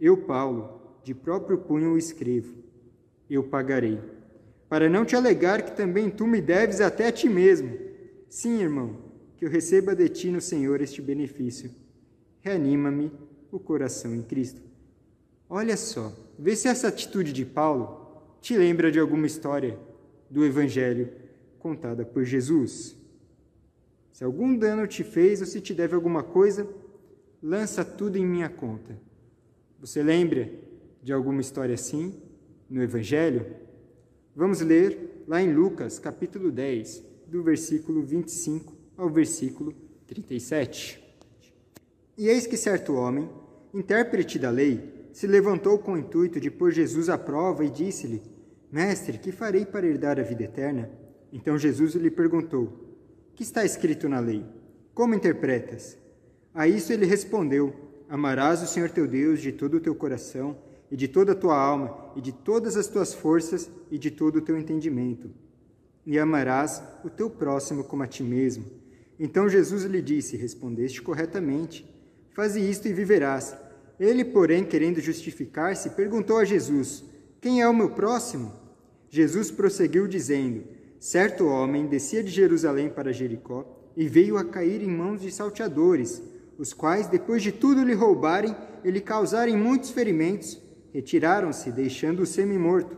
Eu, 0.00 0.16
Paulo, 0.16 0.80
de 1.02 1.14
próprio 1.14 1.58
punho 1.58 1.92
o 1.92 1.98
escrevo. 1.98 2.54
Eu 3.28 3.42
pagarei. 3.42 4.00
Para 4.68 4.88
não 4.88 5.04
te 5.04 5.16
alegar 5.16 5.62
que 5.62 5.76
também 5.76 6.08
tu 6.08 6.26
me 6.26 6.40
deves 6.40 6.80
até 6.80 7.08
a 7.08 7.12
ti 7.12 7.28
mesmo. 7.28 7.76
Sim, 8.28 8.62
irmão, 8.62 8.96
que 9.36 9.44
eu 9.44 9.50
receba 9.50 9.94
de 9.94 10.08
ti 10.08 10.30
no 10.30 10.40
Senhor 10.40 10.80
este 10.80 11.02
benefício. 11.02 11.70
Reanima-me 12.40 13.12
o 13.50 13.58
coração 13.58 14.14
em 14.14 14.22
Cristo. 14.22 14.60
Olha 15.48 15.76
só, 15.76 16.12
vê 16.38 16.56
se 16.56 16.68
essa 16.68 16.88
atitude 16.88 17.32
de 17.32 17.44
Paulo 17.44 18.22
te 18.40 18.56
lembra 18.56 18.90
de 18.90 18.98
alguma 18.98 19.26
história 19.26 19.78
do 20.30 20.44
Evangelho 20.44 21.21
contada 21.62 22.04
por 22.04 22.24
Jesus. 22.24 22.96
Se 24.12 24.24
algum 24.24 24.56
dano 24.56 24.84
te 24.86 25.04
fez 25.04 25.40
ou 25.40 25.46
se 25.46 25.60
te 25.60 25.72
deve 25.72 25.94
alguma 25.94 26.24
coisa, 26.24 26.68
lança 27.40 27.84
tudo 27.84 28.18
em 28.18 28.26
minha 28.26 28.48
conta. 28.48 28.98
Você 29.78 30.02
lembra 30.02 30.50
de 31.00 31.12
alguma 31.12 31.40
história 31.40 31.74
assim 31.74 32.20
no 32.68 32.82
Evangelho? 32.82 33.46
Vamos 34.34 34.60
ler 34.60 35.24
lá 35.28 35.40
em 35.40 35.52
Lucas, 35.52 36.00
capítulo 36.00 36.50
10, 36.50 37.02
do 37.28 37.44
versículo 37.44 38.02
25 38.02 38.76
ao 38.96 39.08
versículo 39.08 39.72
37. 40.08 41.00
E 42.18 42.28
eis 42.28 42.44
que 42.44 42.56
certo 42.56 42.94
homem, 42.94 43.30
intérprete 43.72 44.36
da 44.36 44.50
lei, 44.50 45.08
se 45.12 45.28
levantou 45.28 45.78
com 45.78 45.92
o 45.92 45.98
intuito 45.98 46.40
de 46.40 46.50
pôr 46.50 46.72
Jesus 46.72 47.08
à 47.08 47.16
prova 47.16 47.64
e 47.64 47.70
disse-lhe: 47.70 48.20
Mestre, 48.70 49.18
que 49.18 49.30
farei 49.30 49.64
para 49.64 49.86
herdar 49.86 50.18
a 50.18 50.22
vida 50.22 50.44
eterna? 50.44 51.01
Então 51.32 51.58
Jesus 51.58 51.94
lhe 51.94 52.10
perguntou: 52.10 52.70
Que 53.34 53.42
está 53.42 53.64
escrito 53.64 54.08
na 54.08 54.20
lei? 54.20 54.44
Como 54.94 55.14
interpretas? 55.14 55.96
A 56.54 56.68
isso 56.68 56.92
ele 56.92 57.06
respondeu: 57.06 57.74
Amarás 58.08 58.62
o 58.62 58.66
Senhor 58.66 58.90
teu 58.90 59.08
Deus 59.08 59.40
de 59.40 59.50
todo 59.50 59.78
o 59.78 59.80
teu 59.80 59.94
coração, 59.94 60.56
e 60.90 60.96
de 60.96 61.08
toda 61.08 61.32
a 61.32 61.34
tua 61.34 61.56
alma, 61.56 62.12
e 62.14 62.20
de 62.20 62.32
todas 62.32 62.76
as 62.76 62.86
tuas 62.86 63.14
forças, 63.14 63.70
e 63.90 63.96
de 63.96 64.10
todo 64.10 64.36
o 64.36 64.42
teu 64.42 64.58
entendimento. 64.58 65.30
E 66.04 66.18
amarás 66.18 66.82
o 67.02 67.08
teu 67.08 67.30
próximo 67.30 67.84
como 67.84 68.02
a 68.02 68.06
ti 68.06 68.22
mesmo. 68.22 68.66
Então 69.18 69.48
Jesus 69.48 69.84
lhe 69.84 70.02
disse: 70.02 70.36
Respondeste 70.36 71.00
corretamente. 71.00 71.88
Faze 72.34 72.60
isto 72.60 72.88
e 72.88 72.92
viverás. 72.92 73.56
Ele, 73.98 74.24
porém, 74.24 74.64
querendo 74.64 75.00
justificar-se, 75.00 75.90
perguntou 75.90 76.36
a 76.36 76.44
Jesus: 76.44 77.04
Quem 77.40 77.62
é 77.62 77.68
o 77.68 77.74
meu 77.74 77.90
próximo? 77.90 78.52
Jesus 79.08 79.50
prosseguiu 79.50 80.06
dizendo: 80.06 80.64
Certo 81.02 81.48
homem 81.48 81.88
descia 81.88 82.22
de 82.22 82.30
Jerusalém 82.30 82.88
para 82.88 83.12
Jericó 83.12 83.66
e 83.96 84.06
veio 84.06 84.36
a 84.36 84.44
cair 84.44 84.80
em 84.80 84.88
mãos 84.88 85.20
de 85.20 85.32
salteadores, 85.32 86.22
os 86.56 86.72
quais, 86.72 87.08
depois 87.08 87.42
de 87.42 87.50
tudo 87.50 87.82
lhe 87.82 87.92
roubarem 87.92 88.54
e 88.84 88.88
lhe 88.88 89.00
causarem 89.00 89.56
muitos 89.56 89.90
ferimentos, 89.90 90.62
retiraram-se, 90.94 91.72
deixando-o 91.72 92.24
semi-morto. 92.24 92.96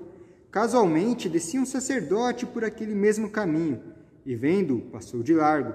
Casualmente 0.50 1.30
descia 1.30 1.58
um 1.58 1.64
sacerdote 1.64 2.44
por 2.44 2.62
aquele 2.62 2.94
mesmo 2.94 3.30
caminho, 3.30 3.80
e 4.26 4.34
vendo-o, 4.36 4.82
passou 4.82 5.22
de 5.22 5.32
largo. 5.32 5.72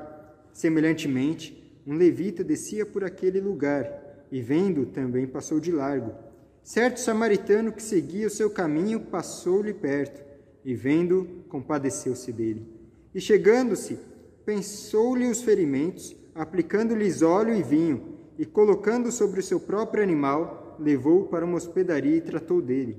Semelhantemente, 0.54 1.82
um 1.84 1.96
levita 1.96 2.44
descia 2.44 2.86
por 2.86 3.04
aquele 3.04 3.42
lugar, 3.42 4.28
e 4.32 4.40
vendo-o 4.40 4.86
também 4.86 5.26
passou 5.26 5.60
de 5.60 5.72
largo. 5.72 6.14
Certo 6.62 7.00
samaritano 7.00 7.72
que 7.72 7.82
seguia 7.82 8.28
o 8.28 8.30
seu 8.30 8.52
caminho 8.52 9.00
passou-lhe 9.00 9.74
perto 9.74 10.29
e, 10.70 10.76
vendo, 10.76 11.28
compadeceu-se 11.50 12.32
dele. 12.32 12.64
E 13.16 13.20
chegando-se, 13.20 13.98
pensou-lhe 14.46 15.26
os 15.26 15.42
ferimentos, 15.42 16.16
aplicando-lhes 16.36 17.24
óleo 17.24 17.56
e 17.56 17.64
vinho, 17.64 18.20
e 18.38 18.46
colocando 18.46 19.12
sobre 19.12 19.40
o 19.40 19.44
seu 19.44 19.60
próprio 19.60 20.04
animal, 20.04 20.78
levou-o 20.80 21.26
para 21.26 21.44
uma 21.44 21.58
hospedaria 21.58 22.18
e 22.18 22.22
tratou 22.22 22.62
dele. 22.62 22.98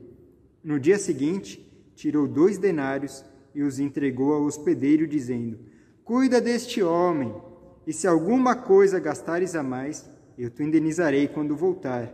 No 0.64 0.80
dia 0.80 0.98
seguinte, 0.98 1.64
tirou 1.94 2.26
dois 2.26 2.58
denários 2.58 3.24
e 3.54 3.62
os 3.62 3.78
entregou 3.78 4.32
ao 4.32 4.42
hospedeiro, 4.42 5.06
dizendo: 5.06 5.56
Cuida 6.02 6.40
deste 6.40 6.82
homem, 6.82 7.32
e 7.86 7.92
se 7.92 8.08
alguma 8.08 8.56
coisa 8.56 8.98
gastares 8.98 9.54
a 9.54 9.62
mais, 9.62 10.10
eu 10.36 10.50
te 10.50 10.64
indenizarei 10.64 11.28
quando 11.28 11.54
voltar. 11.54 12.12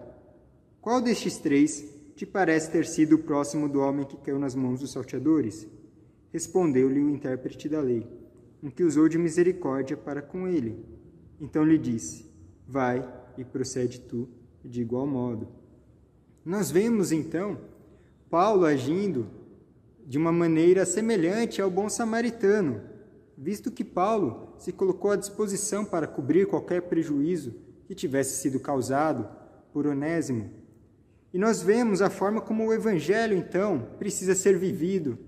Qual 0.82 1.00
destes 1.00 1.38
três 1.38 1.95
te 2.16 2.24
parece 2.24 2.70
ter 2.70 2.86
sido 2.86 3.18
próximo 3.18 3.68
do 3.68 3.78
homem 3.78 4.06
que 4.06 4.16
caiu 4.16 4.38
nas 4.38 4.54
mãos 4.54 4.80
dos 4.80 4.90
salteadores? 4.90 5.68
Respondeu-lhe 6.32 6.98
o 6.98 7.10
intérprete 7.10 7.68
da 7.68 7.78
lei, 7.78 8.08
um 8.62 8.70
que 8.70 8.82
usou 8.82 9.06
de 9.06 9.18
misericórdia 9.18 9.98
para 9.98 10.22
com 10.22 10.48
ele. 10.48 10.82
Então 11.38 11.62
lhe 11.62 11.76
disse: 11.76 12.24
Vai 12.66 13.06
e 13.36 13.44
procede 13.44 14.00
tu 14.00 14.26
de 14.64 14.80
igual 14.80 15.06
modo. 15.06 15.46
Nós 16.42 16.70
vemos 16.70 17.12
então 17.12 17.60
Paulo 18.30 18.64
agindo 18.64 19.26
de 20.06 20.16
uma 20.16 20.32
maneira 20.32 20.86
semelhante 20.86 21.60
ao 21.60 21.70
bom 21.70 21.90
samaritano, 21.90 22.80
visto 23.36 23.70
que 23.70 23.84
Paulo 23.84 24.54
se 24.56 24.72
colocou 24.72 25.10
à 25.10 25.16
disposição 25.16 25.84
para 25.84 26.06
cobrir 26.06 26.46
qualquer 26.46 26.80
prejuízo 26.82 27.54
que 27.86 27.94
tivesse 27.94 28.40
sido 28.40 28.58
causado 28.58 29.28
por 29.70 29.86
Onésimo 29.86 30.64
e 31.36 31.38
nós 31.38 31.60
vemos 31.60 32.00
a 32.00 32.08
forma 32.08 32.40
como 32.40 32.64
o 32.64 32.72
Evangelho, 32.72 33.36
então, 33.36 33.88
precisa 33.98 34.34
ser 34.34 34.56
vivido 34.56 35.18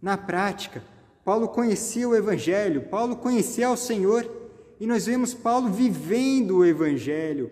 na 0.00 0.16
prática. 0.16 0.80
Paulo 1.24 1.48
conhecia 1.48 2.08
o 2.08 2.14
Evangelho, 2.14 2.82
Paulo 2.82 3.16
conhecia 3.16 3.68
o 3.68 3.76
Senhor, 3.76 4.30
e 4.78 4.86
nós 4.86 5.06
vemos 5.06 5.34
Paulo 5.34 5.68
vivendo 5.68 6.58
o 6.58 6.64
Evangelho 6.64 7.50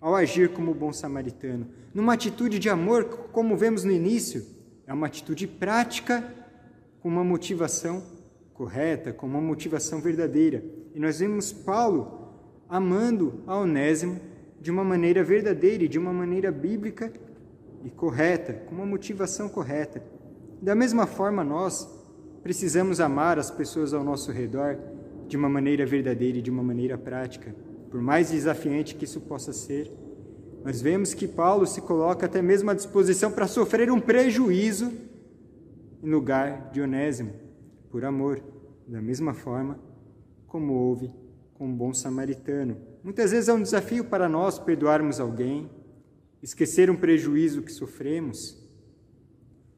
ao 0.00 0.16
agir 0.16 0.48
como 0.54 0.72
bom 0.72 0.90
samaritano, 0.90 1.66
numa 1.92 2.14
atitude 2.14 2.58
de 2.58 2.70
amor, 2.70 3.04
como 3.30 3.54
vemos 3.58 3.84
no 3.84 3.92
início, 3.92 4.42
é 4.86 4.94
uma 4.94 5.06
atitude 5.06 5.46
prática 5.46 6.32
com 7.02 7.10
uma 7.10 7.22
motivação 7.22 8.02
correta, 8.54 9.12
com 9.12 9.26
uma 9.26 9.38
motivação 9.38 10.00
verdadeira. 10.00 10.64
E 10.94 10.98
nós 10.98 11.18
vemos 11.18 11.52
Paulo 11.52 12.26
amando 12.66 13.42
a 13.46 13.54
Onésimo 13.58 14.18
de 14.58 14.70
uma 14.70 14.82
maneira 14.82 15.22
verdadeira 15.22 15.84
e 15.84 15.88
de 15.88 15.98
uma 15.98 16.10
maneira 16.10 16.50
bíblica 16.50 17.12
e 17.84 17.90
correta, 17.90 18.52
com 18.52 18.74
uma 18.74 18.86
motivação 18.86 19.48
correta. 19.48 20.02
Da 20.60 20.74
mesma 20.74 21.06
forma, 21.06 21.42
nós 21.42 21.88
precisamos 22.42 23.00
amar 23.00 23.38
as 23.38 23.50
pessoas 23.50 23.94
ao 23.94 24.04
nosso 24.04 24.30
redor 24.32 24.78
de 25.26 25.36
uma 25.36 25.48
maneira 25.48 25.86
verdadeira 25.86 26.38
e 26.38 26.42
de 26.42 26.50
uma 26.50 26.62
maneira 26.62 26.98
prática, 26.98 27.54
por 27.90 28.00
mais 28.00 28.30
desafiante 28.30 28.94
que 28.94 29.04
isso 29.04 29.20
possa 29.20 29.52
ser. 29.52 29.90
Nós 30.64 30.82
vemos 30.82 31.14
que 31.14 31.26
Paulo 31.26 31.66
se 31.66 31.80
coloca 31.80 32.26
até 32.26 32.42
mesmo 32.42 32.70
à 32.70 32.74
disposição 32.74 33.30
para 33.30 33.46
sofrer 33.46 33.90
um 33.90 34.00
prejuízo 34.00 34.92
em 36.02 36.10
lugar 36.10 36.70
de 36.72 36.80
Onésimo, 36.80 37.32
por 37.90 38.04
amor, 38.04 38.42
da 38.86 39.00
mesma 39.00 39.32
forma 39.32 39.78
como 40.46 40.72
houve 40.74 41.10
com 41.54 41.66
um 41.66 41.74
bom 41.74 41.94
samaritano. 41.94 42.76
Muitas 43.04 43.30
vezes 43.30 43.48
é 43.48 43.52
um 43.52 43.62
desafio 43.62 44.04
para 44.04 44.28
nós 44.28 44.58
perdoarmos 44.58 45.20
alguém, 45.20 45.70
esquecer 46.42 46.90
um 46.90 46.96
prejuízo 46.96 47.62
que 47.62 47.72
sofremos, 47.72 48.56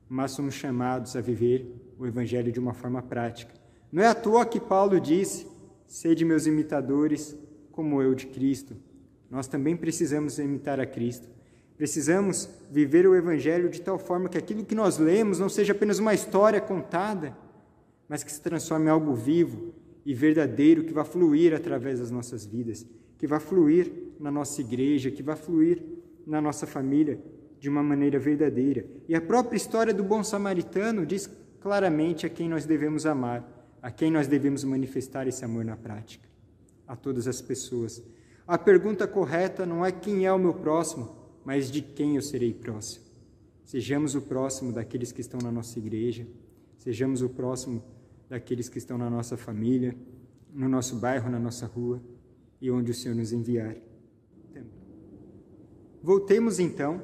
mas 0.08 0.32
somos 0.32 0.54
chamados 0.54 1.16
a 1.16 1.20
viver 1.20 1.66
o 1.98 2.06
Evangelho 2.06 2.52
de 2.52 2.60
uma 2.60 2.74
forma 2.74 3.02
prática. 3.02 3.54
Não 3.90 4.02
é 4.02 4.06
à 4.06 4.14
toa 4.14 4.46
que 4.46 4.60
Paulo 4.60 5.00
disse: 5.00 5.46
Sede 5.86 6.24
meus 6.24 6.46
imitadores, 6.46 7.36
como 7.70 8.00
eu 8.02 8.14
de 8.14 8.26
Cristo. 8.26 8.76
Nós 9.30 9.46
também 9.46 9.76
precisamos 9.76 10.38
imitar 10.38 10.78
a 10.78 10.86
Cristo. 10.86 11.28
Precisamos 11.76 12.48
viver 12.70 13.06
o 13.06 13.14
Evangelho 13.14 13.68
de 13.68 13.80
tal 13.80 13.98
forma 13.98 14.28
que 14.28 14.38
aquilo 14.38 14.64
que 14.64 14.74
nós 14.74 14.98
lemos 14.98 15.38
não 15.38 15.48
seja 15.48 15.72
apenas 15.72 15.98
uma 15.98 16.14
história 16.14 16.60
contada, 16.60 17.36
mas 18.08 18.22
que 18.22 18.30
se 18.30 18.40
transforme 18.40 18.86
em 18.86 18.90
algo 18.90 19.14
vivo 19.14 19.72
e 20.04 20.14
verdadeiro 20.14 20.84
que 20.84 20.92
vai 20.92 21.04
fluir 21.04 21.54
através 21.54 21.98
das 21.98 22.10
nossas 22.10 22.44
vidas, 22.44 22.86
que 23.18 23.26
vai 23.26 23.40
fluir 23.40 23.90
na 24.20 24.30
nossa 24.30 24.60
igreja, 24.60 25.10
que 25.10 25.22
vai 25.22 25.34
fluir 25.34 25.82
na 26.26 26.40
nossa 26.40 26.66
família 26.66 27.20
de 27.58 27.68
uma 27.68 27.82
maneira 27.82 28.18
verdadeira. 28.18 28.84
E 29.08 29.14
a 29.14 29.20
própria 29.20 29.56
história 29.56 29.94
do 29.94 30.02
bom 30.02 30.24
samaritano 30.24 31.06
diz 31.06 31.30
claramente 31.60 32.26
a 32.26 32.28
quem 32.28 32.48
nós 32.48 32.66
devemos 32.66 33.06
amar, 33.06 33.48
a 33.80 33.90
quem 33.90 34.10
nós 34.10 34.26
devemos 34.26 34.64
manifestar 34.64 35.28
esse 35.28 35.44
amor 35.44 35.64
na 35.64 35.76
prática, 35.76 36.28
a 36.86 36.96
todas 36.96 37.28
as 37.28 37.40
pessoas. 37.40 38.02
A 38.46 38.58
pergunta 38.58 39.06
correta 39.06 39.64
não 39.64 39.86
é 39.86 39.92
quem 39.92 40.26
é 40.26 40.32
o 40.32 40.38
meu 40.38 40.54
próximo, 40.54 41.14
mas 41.44 41.70
de 41.70 41.80
quem 41.80 42.16
eu 42.16 42.22
serei 42.22 42.52
próximo. 42.52 43.04
Sejamos 43.64 44.14
o 44.14 44.22
próximo 44.22 44.72
daqueles 44.72 45.12
que 45.12 45.20
estão 45.20 45.40
na 45.40 45.52
nossa 45.52 45.78
igreja, 45.78 46.26
sejamos 46.78 47.22
o 47.22 47.28
próximo 47.28 47.82
daqueles 48.28 48.68
que 48.68 48.78
estão 48.78 48.98
na 48.98 49.08
nossa 49.08 49.36
família, 49.36 49.96
no 50.52 50.68
nosso 50.68 50.96
bairro, 50.96 51.30
na 51.30 51.38
nossa 51.38 51.66
rua 51.66 52.02
e 52.60 52.70
onde 52.70 52.90
o 52.90 52.94
Senhor 52.94 53.14
nos 53.14 53.32
enviar. 53.32 53.76
Voltemos 56.02 56.58
então. 56.58 57.02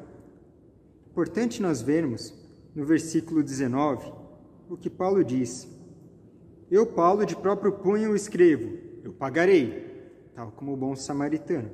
Importante 1.11 1.63
nós 1.63 1.81
vermos 1.81 2.35
no 2.75 2.85
versículo 2.85 3.43
19 3.43 4.13
o 4.69 4.77
que 4.77 4.91
Paulo 4.91 5.25
diz. 5.25 5.69
Eu, 6.71 6.87
Paulo, 6.87 7.25
de 7.25 7.35
próprio 7.35 7.73
punho 7.73 8.15
escrevo, 8.15 8.77
eu 9.03 9.13
pagarei, 9.13 10.13
tal 10.35 10.51
como 10.53 10.75
o 10.75 10.77
bom 10.77 10.95
samaritano, 10.95 11.71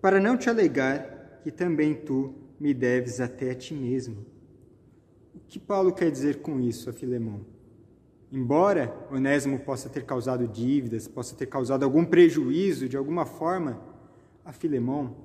para 0.00 0.20
não 0.20 0.36
te 0.36 0.48
alegar 0.48 1.40
que 1.42 1.50
também 1.50 1.94
tu 1.94 2.34
me 2.60 2.72
deves 2.72 3.20
até 3.20 3.50
a 3.50 3.54
ti 3.54 3.74
mesmo. 3.74 4.24
O 5.34 5.40
que 5.48 5.58
Paulo 5.58 5.92
quer 5.92 6.10
dizer 6.10 6.40
com 6.40 6.60
isso 6.60 6.88
a 6.88 6.92
Filemão? 6.92 7.40
Embora 8.30 8.94
Onésimo 9.10 9.58
possa 9.58 9.88
ter 9.88 10.04
causado 10.04 10.46
dívidas, 10.46 11.08
possa 11.08 11.34
ter 11.34 11.46
causado 11.46 11.82
algum 11.82 12.04
prejuízo 12.04 12.88
de 12.88 12.96
alguma 12.96 13.24
forma 13.24 13.80
a 14.44 14.52
Filemão, 14.52 15.16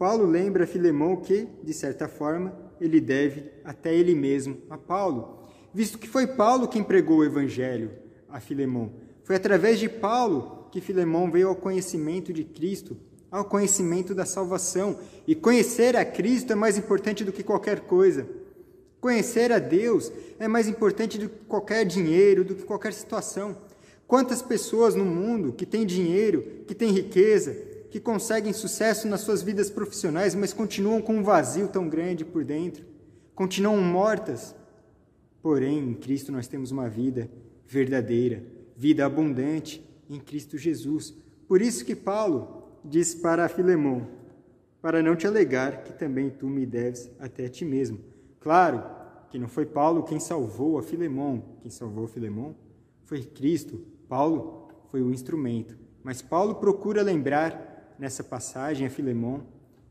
Paulo 0.00 0.24
lembra 0.24 0.64
a 0.64 0.66
Filemão 0.66 1.14
que, 1.14 1.46
de 1.62 1.74
certa 1.74 2.08
forma, 2.08 2.58
ele 2.80 3.02
deve 3.02 3.50
até 3.62 3.94
ele 3.94 4.14
mesmo 4.14 4.56
a 4.70 4.78
Paulo, 4.78 5.46
visto 5.74 5.98
que 5.98 6.08
foi 6.08 6.26
Paulo 6.26 6.68
quem 6.68 6.82
pregou 6.82 7.18
o 7.18 7.24
evangelho 7.24 7.90
a 8.26 8.40
Filemão. 8.40 8.94
Foi 9.24 9.36
através 9.36 9.78
de 9.78 9.90
Paulo 9.90 10.68
que 10.72 10.80
Filemão 10.80 11.30
veio 11.30 11.48
ao 11.48 11.54
conhecimento 11.54 12.32
de 12.32 12.44
Cristo, 12.44 12.96
ao 13.30 13.44
conhecimento 13.44 14.14
da 14.14 14.24
salvação. 14.24 14.98
E 15.26 15.34
conhecer 15.34 15.94
a 15.94 16.02
Cristo 16.02 16.50
é 16.50 16.56
mais 16.56 16.78
importante 16.78 17.22
do 17.22 17.30
que 17.30 17.42
qualquer 17.42 17.80
coisa. 17.80 18.26
Conhecer 19.02 19.52
a 19.52 19.58
Deus 19.58 20.10
é 20.38 20.48
mais 20.48 20.66
importante 20.66 21.18
do 21.18 21.28
que 21.28 21.44
qualquer 21.44 21.84
dinheiro, 21.84 22.42
do 22.42 22.54
que 22.54 22.62
qualquer 22.62 22.94
situação. 22.94 23.54
Quantas 24.06 24.40
pessoas 24.40 24.94
no 24.94 25.04
mundo 25.04 25.52
que 25.52 25.66
têm 25.66 25.84
dinheiro, 25.84 26.64
que 26.66 26.74
têm 26.74 26.90
riqueza, 26.90 27.69
que 27.90 27.98
conseguem 27.98 28.52
sucesso 28.52 29.08
nas 29.08 29.22
suas 29.22 29.42
vidas 29.42 29.68
profissionais, 29.68 30.34
mas 30.34 30.52
continuam 30.52 31.02
com 31.02 31.16
um 31.16 31.22
vazio 31.22 31.68
tão 31.68 31.88
grande 31.88 32.24
por 32.24 32.44
dentro, 32.44 32.84
continuam 33.34 33.80
mortas. 33.82 34.54
Porém, 35.42 35.78
em 35.78 35.94
Cristo 35.94 36.30
nós 36.30 36.46
temos 36.46 36.70
uma 36.70 36.88
vida 36.88 37.28
verdadeira, 37.66 38.42
vida 38.76 39.04
abundante 39.04 39.84
em 40.08 40.18
Cristo 40.18 40.56
Jesus. 40.56 41.14
Por 41.48 41.60
isso 41.60 41.84
que 41.84 41.96
Paulo 41.96 42.78
diz 42.84 43.14
para 43.14 43.48
Filemão: 43.48 44.06
para 44.80 45.02
não 45.02 45.16
te 45.16 45.26
alegar 45.26 45.82
que 45.82 45.92
também 45.92 46.30
tu 46.30 46.46
me 46.46 46.64
deves 46.64 47.10
até 47.18 47.46
a 47.46 47.48
ti 47.48 47.64
mesmo. 47.64 47.98
Claro 48.38 48.84
que 49.30 49.38
não 49.38 49.48
foi 49.48 49.66
Paulo 49.66 50.04
quem 50.04 50.18
salvou 50.18 50.78
a 50.78 50.82
Filemão, 50.82 51.42
quem 51.60 51.70
salvou 51.70 52.06
Filemão 52.06 52.54
foi 53.04 53.22
Cristo. 53.22 53.80
Paulo 54.08 54.68
foi 54.90 55.02
o 55.02 55.12
instrumento. 55.12 55.76
Mas 56.02 56.22
Paulo 56.22 56.54
procura 56.54 57.02
lembrar 57.02 57.69
nessa 58.00 58.24
passagem 58.24 58.86
a 58.86 58.90
Filemão 58.90 59.46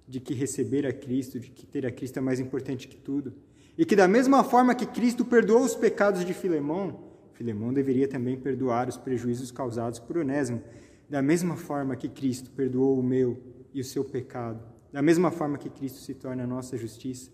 de 0.07 0.19
que 0.19 0.33
receber 0.33 0.87
a 0.87 0.91
Cristo, 0.91 1.39
de 1.39 1.51
que 1.51 1.65
ter 1.65 1.85
a 1.85 1.91
Cristo 1.91 2.17
é 2.17 2.21
mais 2.21 2.39
importante 2.39 2.87
que 2.87 2.97
tudo. 2.97 3.31
E 3.77 3.85
que 3.85 3.95
da 3.95 4.07
mesma 4.07 4.43
forma 4.43 4.73
que 4.73 4.87
Cristo 4.87 5.23
perdoou 5.23 5.63
os 5.63 5.75
pecados 5.75 6.25
de 6.25 6.33
Filemão, 6.33 7.07
Filemão 7.33 7.71
deveria 7.71 8.07
também 8.07 8.35
perdoar 8.35 8.89
os 8.89 8.97
prejuízos 8.97 9.51
causados 9.51 9.99
por 9.99 10.17
Onésimo, 10.17 10.61
da 11.07 11.21
mesma 11.21 11.55
forma 11.55 11.95
que 11.95 12.09
Cristo 12.09 12.49
perdoou 12.49 12.99
o 12.99 13.03
meu 13.03 13.39
e 13.73 13.79
o 13.79 13.83
seu 13.83 14.03
pecado, 14.03 14.61
da 14.91 15.01
mesma 15.01 15.29
forma 15.29 15.57
que 15.57 15.69
Cristo 15.69 15.99
se 15.99 16.15
torna 16.15 16.43
a 16.43 16.47
nossa 16.47 16.75
justiça, 16.75 17.31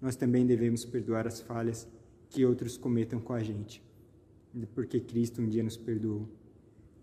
nós 0.00 0.14
também 0.14 0.46
devemos 0.46 0.84
perdoar 0.84 1.26
as 1.26 1.40
falhas 1.40 1.88
que 2.28 2.44
outros 2.44 2.76
cometam 2.76 3.18
com 3.18 3.32
a 3.32 3.40
gente, 3.40 3.82
porque 4.74 5.00
Cristo 5.00 5.40
um 5.40 5.48
dia 5.48 5.62
nos 5.62 5.76
perdoou. 5.76 6.28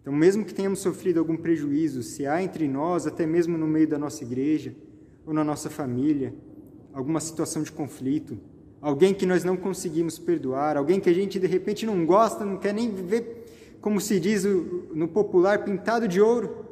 Então, 0.01 0.13
mesmo 0.13 0.45
que 0.45 0.53
tenhamos 0.53 0.79
sofrido 0.79 1.19
algum 1.19 1.35
prejuízo, 1.35 2.01
se 2.01 2.25
há 2.25 2.41
entre 2.41 2.67
nós, 2.67 3.05
até 3.05 3.25
mesmo 3.25 3.57
no 3.57 3.67
meio 3.67 3.87
da 3.87 3.97
nossa 3.97 4.23
igreja 4.23 4.73
ou 5.25 5.33
na 5.33 5.43
nossa 5.43 5.69
família, 5.69 6.33
alguma 6.93 7.19
situação 7.19 7.61
de 7.61 7.71
conflito, 7.71 8.39
alguém 8.81 9.13
que 9.13 9.25
nós 9.25 9.43
não 9.43 9.57
conseguimos 9.57 10.17
perdoar, 10.17 10.77
alguém 10.77 10.99
que 10.99 11.09
a 11.09 11.13
gente 11.13 11.39
de 11.39 11.47
repente 11.47 11.85
não 11.85 12.05
gosta, 12.05 12.45
não 12.45 12.57
quer 12.57 12.73
nem 12.73 12.89
viver, 12.89 13.77
como 13.81 13.99
se 13.99 14.19
diz 14.19 14.43
no 14.43 15.07
popular, 15.07 15.63
pintado 15.63 16.07
de 16.07 16.21
ouro, 16.21 16.65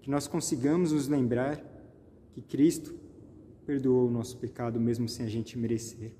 que 0.00 0.10
nós 0.10 0.26
consigamos 0.26 0.92
nos 0.92 1.08
lembrar 1.08 1.62
que 2.32 2.42
Cristo 2.42 2.94
perdoou 3.64 4.08
o 4.08 4.10
nosso 4.10 4.36
pecado 4.36 4.78
mesmo 4.78 5.08
sem 5.08 5.24
a 5.24 5.28
gente 5.28 5.58
merecer. 5.58 6.12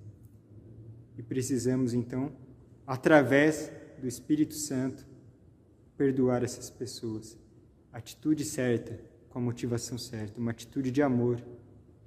E 1.17 1.23
precisamos 1.23 1.95
então, 1.95 2.33
através 2.87 3.71
do 4.01 4.09
Espírito 4.09 4.55
Santo, 4.55 5.07
perdoar 5.97 6.43
essas 6.43 6.71
pessoas. 6.71 7.39
Atitude 7.93 8.45
certa, 8.45 8.99
com 9.31 9.39
a 9.39 9.43
motivação 9.43 9.97
certa, 9.97 10.41
uma 10.41 10.51
atitude 10.51 10.91
de 10.91 11.03
amor, 11.03 11.41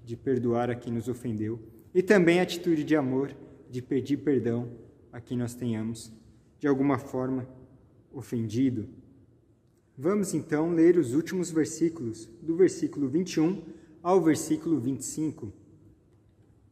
de 0.03 0.15
perdoar 0.15 0.69
a 0.69 0.75
quem 0.75 0.93
nos 0.93 1.07
ofendeu, 1.07 1.59
e 1.93 2.01
também 2.01 2.39
atitude 2.39 2.83
de 2.83 2.95
amor, 2.95 3.35
de 3.69 3.81
pedir 3.81 4.17
perdão 4.17 4.69
a 5.11 5.19
quem 5.19 5.37
nós 5.37 5.53
tenhamos, 5.53 6.11
de 6.59 6.67
alguma 6.67 6.97
forma, 6.97 7.47
ofendido. 8.11 8.87
Vamos 9.97 10.33
então 10.33 10.73
ler 10.73 10.97
os 10.97 11.13
últimos 11.13 11.49
versículos, 11.49 12.29
do 12.41 12.55
versículo 12.55 13.07
21 13.07 13.63
ao 14.03 14.21
versículo 14.21 14.79
25. 14.79 15.51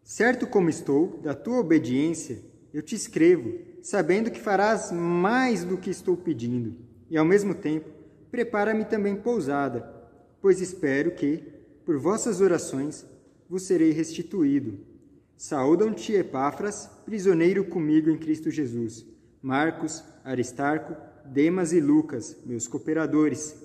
Certo 0.03 0.45
como 0.45 0.69
estou 0.69 1.19
da 1.21 1.33
tua 1.33 1.59
obediência, 1.59 2.39
eu 2.71 2.83
te 2.83 2.93
escrevo, 2.93 3.57
sabendo 3.81 4.29
que 4.29 4.39
farás 4.39 4.91
mais 4.91 5.63
do 5.63 5.77
que 5.77 5.89
estou 5.89 6.15
pedindo, 6.15 6.75
e 7.15 7.17
ao 7.17 7.23
mesmo 7.23 7.55
tempo 7.55 7.89
prepara-me 8.29 8.83
também 8.83 9.15
pousada, 9.15 9.89
pois 10.41 10.59
espero 10.59 11.11
que, 11.11 11.41
por 11.85 11.97
vossas 11.97 12.41
orações, 12.41 13.05
vos 13.49 13.63
serei 13.63 13.91
restituído. 13.91 14.79
Saúdam-te, 15.37 16.11
Epáfras, 16.11 16.89
prisioneiro 17.05 17.63
comigo 17.63 18.09
em 18.09 18.17
Cristo 18.17 18.51
Jesus, 18.51 19.05
Marcos, 19.41 20.03
Aristarco, 20.25 20.93
Demas 21.25 21.71
e 21.71 21.79
Lucas, 21.79 22.35
meus 22.45 22.67
cooperadores. 22.67 23.55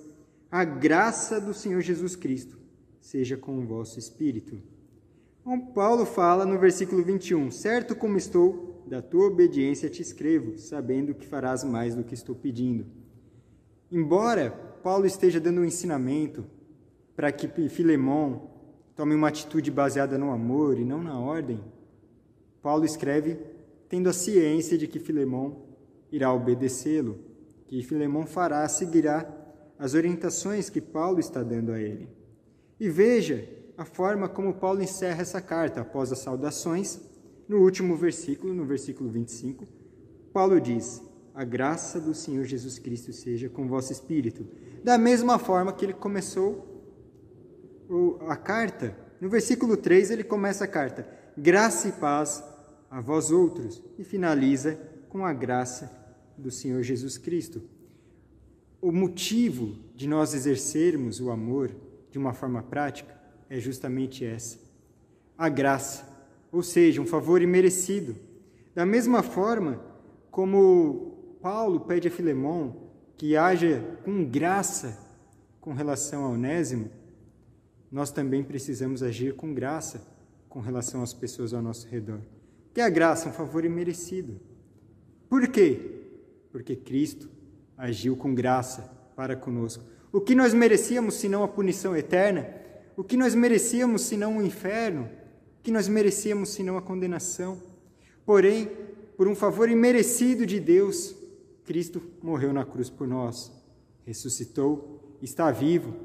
A 0.49 0.63
graça 0.63 1.41
do 1.41 1.53
Senhor 1.53 1.81
Jesus 1.81 2.15
Cristo 2.15 2.57
seja 3.01 3.35
com 3.35 3.59
o 3.59 3.65
vosso 3.65 3.99
espírito. 3.99 4.61
Bom, 5.43 5.59
Paulo 5.59 6.05
fala 6.05 6.45
no 6.45 6.57
versículo 6.57 7.03
21, 7.03 7.51
certo 7.51 7.97
como 7.97 8.15
estou, 8.15 8.81
da 8.87 9.01
tua 9.01 9.27
obediência 9.27 9.89
te 9.89 10.01
escrevo, 10.01 10.57
sabendo 10.57 11.13
que 11.13 11.27
farás 11.27 11.65
mais 11.65 11.95
do 11.95 12.03
que 12.05 12.13
estou 12.13 12.33
pedindo. 12.33 13.00
Embora 13.91 14.51
Paulo 14.81 15.05
esteja 15.05 15.39
dando 15.39 15.61
um 15.61 15.65
ensinamento 15.65 16.45
para 17.15 17.31
que 17.31 17.47
Filemão 17.67 18.49
tome 18.95 19.13
uma 19.13 19.27
atitude 19.27 19.69
baseada 19.69 20.17
no 20.17 20.31
amor 20.31 20.79
e 20.79 20.85
não 20.85 21.03
na 21.03 21.19
ordem, 21.19 21.61
Paulo 22.61 22.85
escreve 22.85 23.37
tendo 23.89 24.07
a 24.07 24.13
ciência 24.13 24.77
de 24.77 24.87
que 24.87 24.99
Filemão 24.99 25.63
irá 26.09 26.33
obedecê-lo, 26.33 27.19
que 27.67 27.83
Filemão 27.83 28.25
fará, 28.25 28.67
seguirá 28.69 29.29
as 29.77 29.93
orientações 29.93 30.69
que 30.69 30.79
Paulo 30.79 31.19
está 31.19 31.43
dando 31.43 31.73
a 31.73 31.79
ele. 31.79 32.07
E 32.79 32.89
veja 32.89 33.45
a 33.77 33.83
forma 33.83 34.29
como 34.29 34.53
Paulo 34.53 34.81
encerra 34.81 35.21
essa 35.21 35.41
carta 35.41 35.81
após 35.81 36.11
as 36.11 36.19
saudações. 36.19 37.01
No 37.47 37.57
último 37.57 37.97
versículo, 37.97 38.53
no 38.53 38.63
versículo 38.63 39.09
25, 39.09 39.67
Paulo 40.31 40.61
diz: 40.61 41.01
A 41.33 41.43
graça 41.45 41.99
do 41.99 42.13
Senhor 42.13 42.43
Jesus 42.43 42.77
Cristo 42.77 43.13
seja 43.13 43.49
com 43.49 43.67
vosso 43.67 43.91
espírito. 43.91 44.45
Da 44.83 44.97
mesma 44.97 45.39
forma 45.39 45.71
que 45.71 45.85
ele 45.85 45.93
começou 45.93 46.71
a 48.27 48.35
carta. 48.35 48.95
No 49.19 49.29
versículo 49.29 49.77
3, 49.77 50.11
ele 50.11 50.23
começa 50.23 50.65
a 50.65 50.67
carta: 50.67 51.07
Graça 51.37 51.87
e 51.87 51.91
paz 51.93 52.43
a 52.89 52.99
vós 52.99 53.31
outros. 53.31 53.81
E 53.97 54.03
finaliza 54.03 54.77
com 55.09 55.25
a 55.25 55.33
graça 55.33 55.91
do 56.37 56.51
Senhor 56.51 56.83
Jesus 56.83 57.17
Cristo. 57.17 57.61
O 58.81 58.91
motivo 58.91 59.75
de 59.95 60.07
nós 60.07 60.33
exercermos 60.33 61.21
o 61.21 61.29
amor 61.29 61.71
de 62.09 62.17
uma 62.17 62.33
forma 62.33 62.63
prática 62.63 63.15
é 63.49 63.59
justamente 63.59 64.25
essa: 64.25 64.57
a 65.37 65.47
graça, 65.47 66.05
ou 66.51 66.63
seja, 66.63 67.01
um 67.01 67.05
favor 67.05 67.41
imerecido. 67.41 68.15
Da 68.73 68.85
mesma 68.85 69.21
forma 69.21 69.81
como 70.31 71.20
Paulo 71.41 71.79
pede 71.81 72.07
a 72.07 72.11
Filemão 72.11 72.91
que 73.17 73.35
haja 73.35 73.83
com 74.03 74.23
graça 74.23 74.97
com 75.59 75.73
relação 75.73 76.25
a 76.25 76.29
Onésimo, 76.29 76.89
nós 77.91 78.11
também 78.11 78.43
precisamos 78.43 79.03
agir 79.03 79.35
com 79.35 79.53
graça 79.53 80.01
com 80.49 80.59
relação 80.59 81.03
às 81.03 81.13
pessoas 81.13 81.53
ao 81.53 81.61
nosso 81.61 81.87
redor. 81.87 82.19
Que 82.73 82.81
a 82.81 82.89
graça 82.89 83.27
é 83.27 83.29
um 83.29 83.33
favor 83.33 83.63
imerecido. 83.63 84.39
Por 85.29 85.47
quê? 85.47 85.79
Porque 86.51 86.75
Cristo 86.75 87.29
agiu 87.77 88.17
com 88.17 88.33
graça 88.33 88.91
para 89.15 89.35
conosco. 89.35 89.83
O 90.11 90.19
que 90.19 90.33
nós 90.33 90.53
merecíamos 90.53 91.15
senão 91.15 91.43
a 91.43 91.47
punição 91.47 91.95
eterna? 91.95 92.47
O 92.97 93.03
que 93.03 93.15
nós 93.15 93.35
merecíamos 93.35 94.01
senão 94.01 94.37
o 94.37 94.41
inferno? 94.41 95.09
O 95.59 95.63
que 95.63 95.71
nós 95.71 95.87
merecíamos 95.87 96.49
senão 96.49 96.77
a 96.77 96.81
condenação? 96.81 97.61
Porém, 98.25 98.69
por 99.15 99.27
um 99.27 99.35
favor 99.35 99.69
imerecido 99.69 100.45
de 100.45 100.59
Deus, 100.59 101.15
Cristo 101.71 102.03
morreu 102.21 102.51
na 102.51 102.65
cruz 102.65 102.89
por 102.89 103.07
nós, 103.07 103.49
ressuscitou, 104.05 105.17
está 105.21 105.49
vivo, 105.51 105.95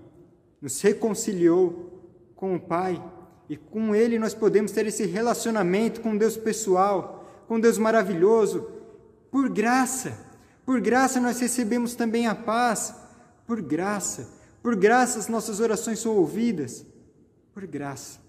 nos 0.63 0.81
reconciliou 0.81 2.05
com 2.37 2.55
o 2.55 2.61
Pai 2.61 3.03
e 3.49 3.57
com 3.57 3.93
Ele 3.93 4.17
nós 4.17 4.33
podemos 4.33 4.71
ter 4.71 4.87
esse 4.87 5.05
relacionamento 5.07 6.01
com 6.01 6.17
Deus 6.17 6.37
pessoal, 6.37 7.45
com 7.49 7.59
Deus 7.59 7.79
maravilhoso, 7.79 8.71
por 9.29 9.49
graça. 9.49 10.17
Por 10.65 10.81
graça 10.81 11.19
nós 11.19 11.41
recebemos 11.41 11.97
também 11.97 12.29
a 12.29 12.35
paz, 12.37 12.95
por 13.45 13.61
graça. 13.61 14.31
Por 14.63 14.77
graça 14.77 15.19
as 15.19 15.27
nossas 15.27 15.59
orações 15.59 15.99
são 15.99 16.15
ouvidas, 16.15 16.87
por 17.53 17.67
graça. 17.67 18.21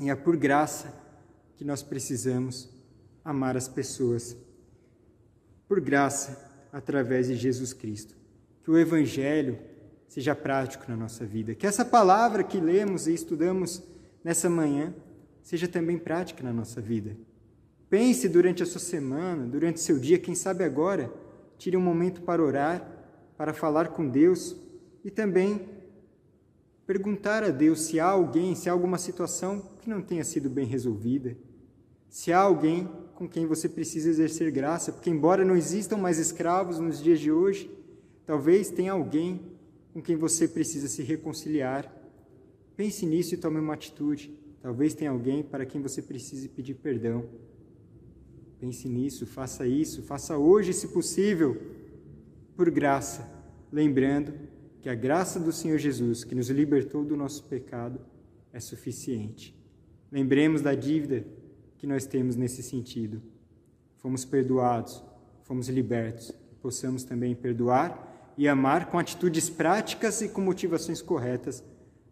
E 0.00 0.10
é 0.10 0.16
por 0.16 0.36
graça 0.36 0.92
que 1.56 1.64
nós 1.64 1.84
precisamos 1.84 2.68
amar 3.24 3.56
as 3.56 3.68
pessoas. 3.68 4.36
Por 5.72 5.80
graça, 5.80 6.38
através 6.70 7.28
de 7.28 7.34
Jesus 7.34 7.72
Cristo. 7.72 8.14
Que 8.62 8.70
o 8.70 8.76
Evangelho 8.76 9.58
seja 10.06 10.34
prático 10.34 10.84
na 10.86 10.94
nossa 10.94 11.24
vida. 11.24 11.54
Que 11.54 11.66
essa 11.66 11.82
palavra 11.82 12.44
que 12.44 12.60
lemos 12.60 13.06
e 13.06 13.14
estudamos 13.14 13.82
nessa 14.22 14.50
manhã 14.50 14.94
seja 15.42 15.66
também 15.66 15.96
prática 15.96 16.42
na 16.42 16.52
nossa 16.52 16.78
vida. 16.78 17.16
Pense 17.88 18.28
durante 18.28 18.62
a 18.62 18.66
sua 18.66 18.82
semana, 18.82 19.46
durante 19.46 19.80
seu 19.80 19.98
dia, 19.98 20.18
quem 20.18 20.34
sabe 20.34 20.62
agora, 20.62 21.10
tire 21.56 21.74
um 21.74 21.80
momento 21.80 22.20
para 22.20 22.42
orar, 22.42 22.86
para 23.38 23.54
falar 23.54 23.88
com 23.88 24.06
Deus 24.06 24.54
e 25.02 25.10
também 25.10 25.70
perguntar 26.86 27.42
a 27.44 27.48
Deus 27.48 27.80
se 27.80 27.98
há 27.98 28.08
alguém, 28.08 28.54
se 28.54 28.68
há 28.68 28.72
alguma 28.72 28.98
situação 28.98 29.70
que 29.80 29.88
não 29.88 30.02
tenha 30.02 30.22
sido 30.22 30.50
bem 30.50 30.66
resolvida, 30.66 31.34
se 32.10 32.30
há 32.30 32.40
alguém 32.40 32.86
com 33.22 33.28
quem 33.28 33.46
você 33.46 33.68
precisa 33.68 34.10
exercer 34.10 34.50
graça, 34.50 34.90
porque 34.90 35.08
embora 35.08 35.44
não 35.44 35.54
existam 35.54 35.96
mais 35.96 36.18
escravos 36.18 36.80
nos 36.80 37.00
dias 37.00 37.20
de 37.20 37.30
hoje, 37.30 37.70
talvez 38.26 38.68
tenha 38.68 38.90
alguém 38.90 39.40
com 39.92 40.02
quem 40.02 40.16
você 40.16 40.48
precisa 40.48 40.88
se 40.88 41.04
reconciliar. 41.04 41.88
Pense 42.76 43.06
nisso 43.06 43.34
e 43.34 43.36
tome 43.36 43.60
uma 43.60 43.74
atitude. 43.74 44.36
Talvez 44.60 44.92
tenha 44.92 45.12
alguém 45.12 45.40
para 45.40 45.64
quem 45.64 45.80
você 45.80 46.02
precise 46.02 46.48
pedir 46.48 46.74
perdão. 46.74 47.24
Pense 48.58 48.88
nisso, 48.88 49.24
faça 49.24 49.68
isso, 49.68 50.02
faça 50.02 50.36
hoje, 50.36 50.72
se 50.72 50.88
possível, 50.88 51.62
por 52.56 52.72
graça, 52.72 53.28
lembrando 53.70 54.34
que 54.80 54.88
a 54.88 54.96
graça 54.96 55.38
do 55.38 55.52
Senhor 55.52 55.78
Jesus, 55.78 56.24
que 56.24 56.34
nos 56.34 56.50
libertou 56.50 57.04
do 57.04 57.16
nosso 57.16 57.44
pecado, 57.44 58.00
é 58.52 58.58
suficiente. 58.58 59.56
Lembremos 60.10 60.60
da 60.60 60.74
dívida 60.74 61.24
que 61.82 61.86
nós 61.88 62.06
temos 62.06 62.36
nesse 62.36 62.62
sentido. 62.62 63.20
Fomos 63.96 64.24
perdoados, 64.24 65.02
fomos 65.42 65.68
libertos, 65.68 66.30
possamos 66.60 67.02
também 67.02 67.34
perdoar 67.34 68.32
e 68.38 68.46
amar 68.46 68.86
com 68.86 69.00
atitudes 69.00 69.50
práticas 69.50 70.22
e 70.22 70.28
com 70.28 70.40
motivações 70.40 71.02
corretas 71.02 71.64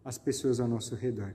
as 0.03 0.17
pessoas 0.17 0.59
ao 0.59 0.67
nosso 0.67 0.93
redor. 0.93 1.33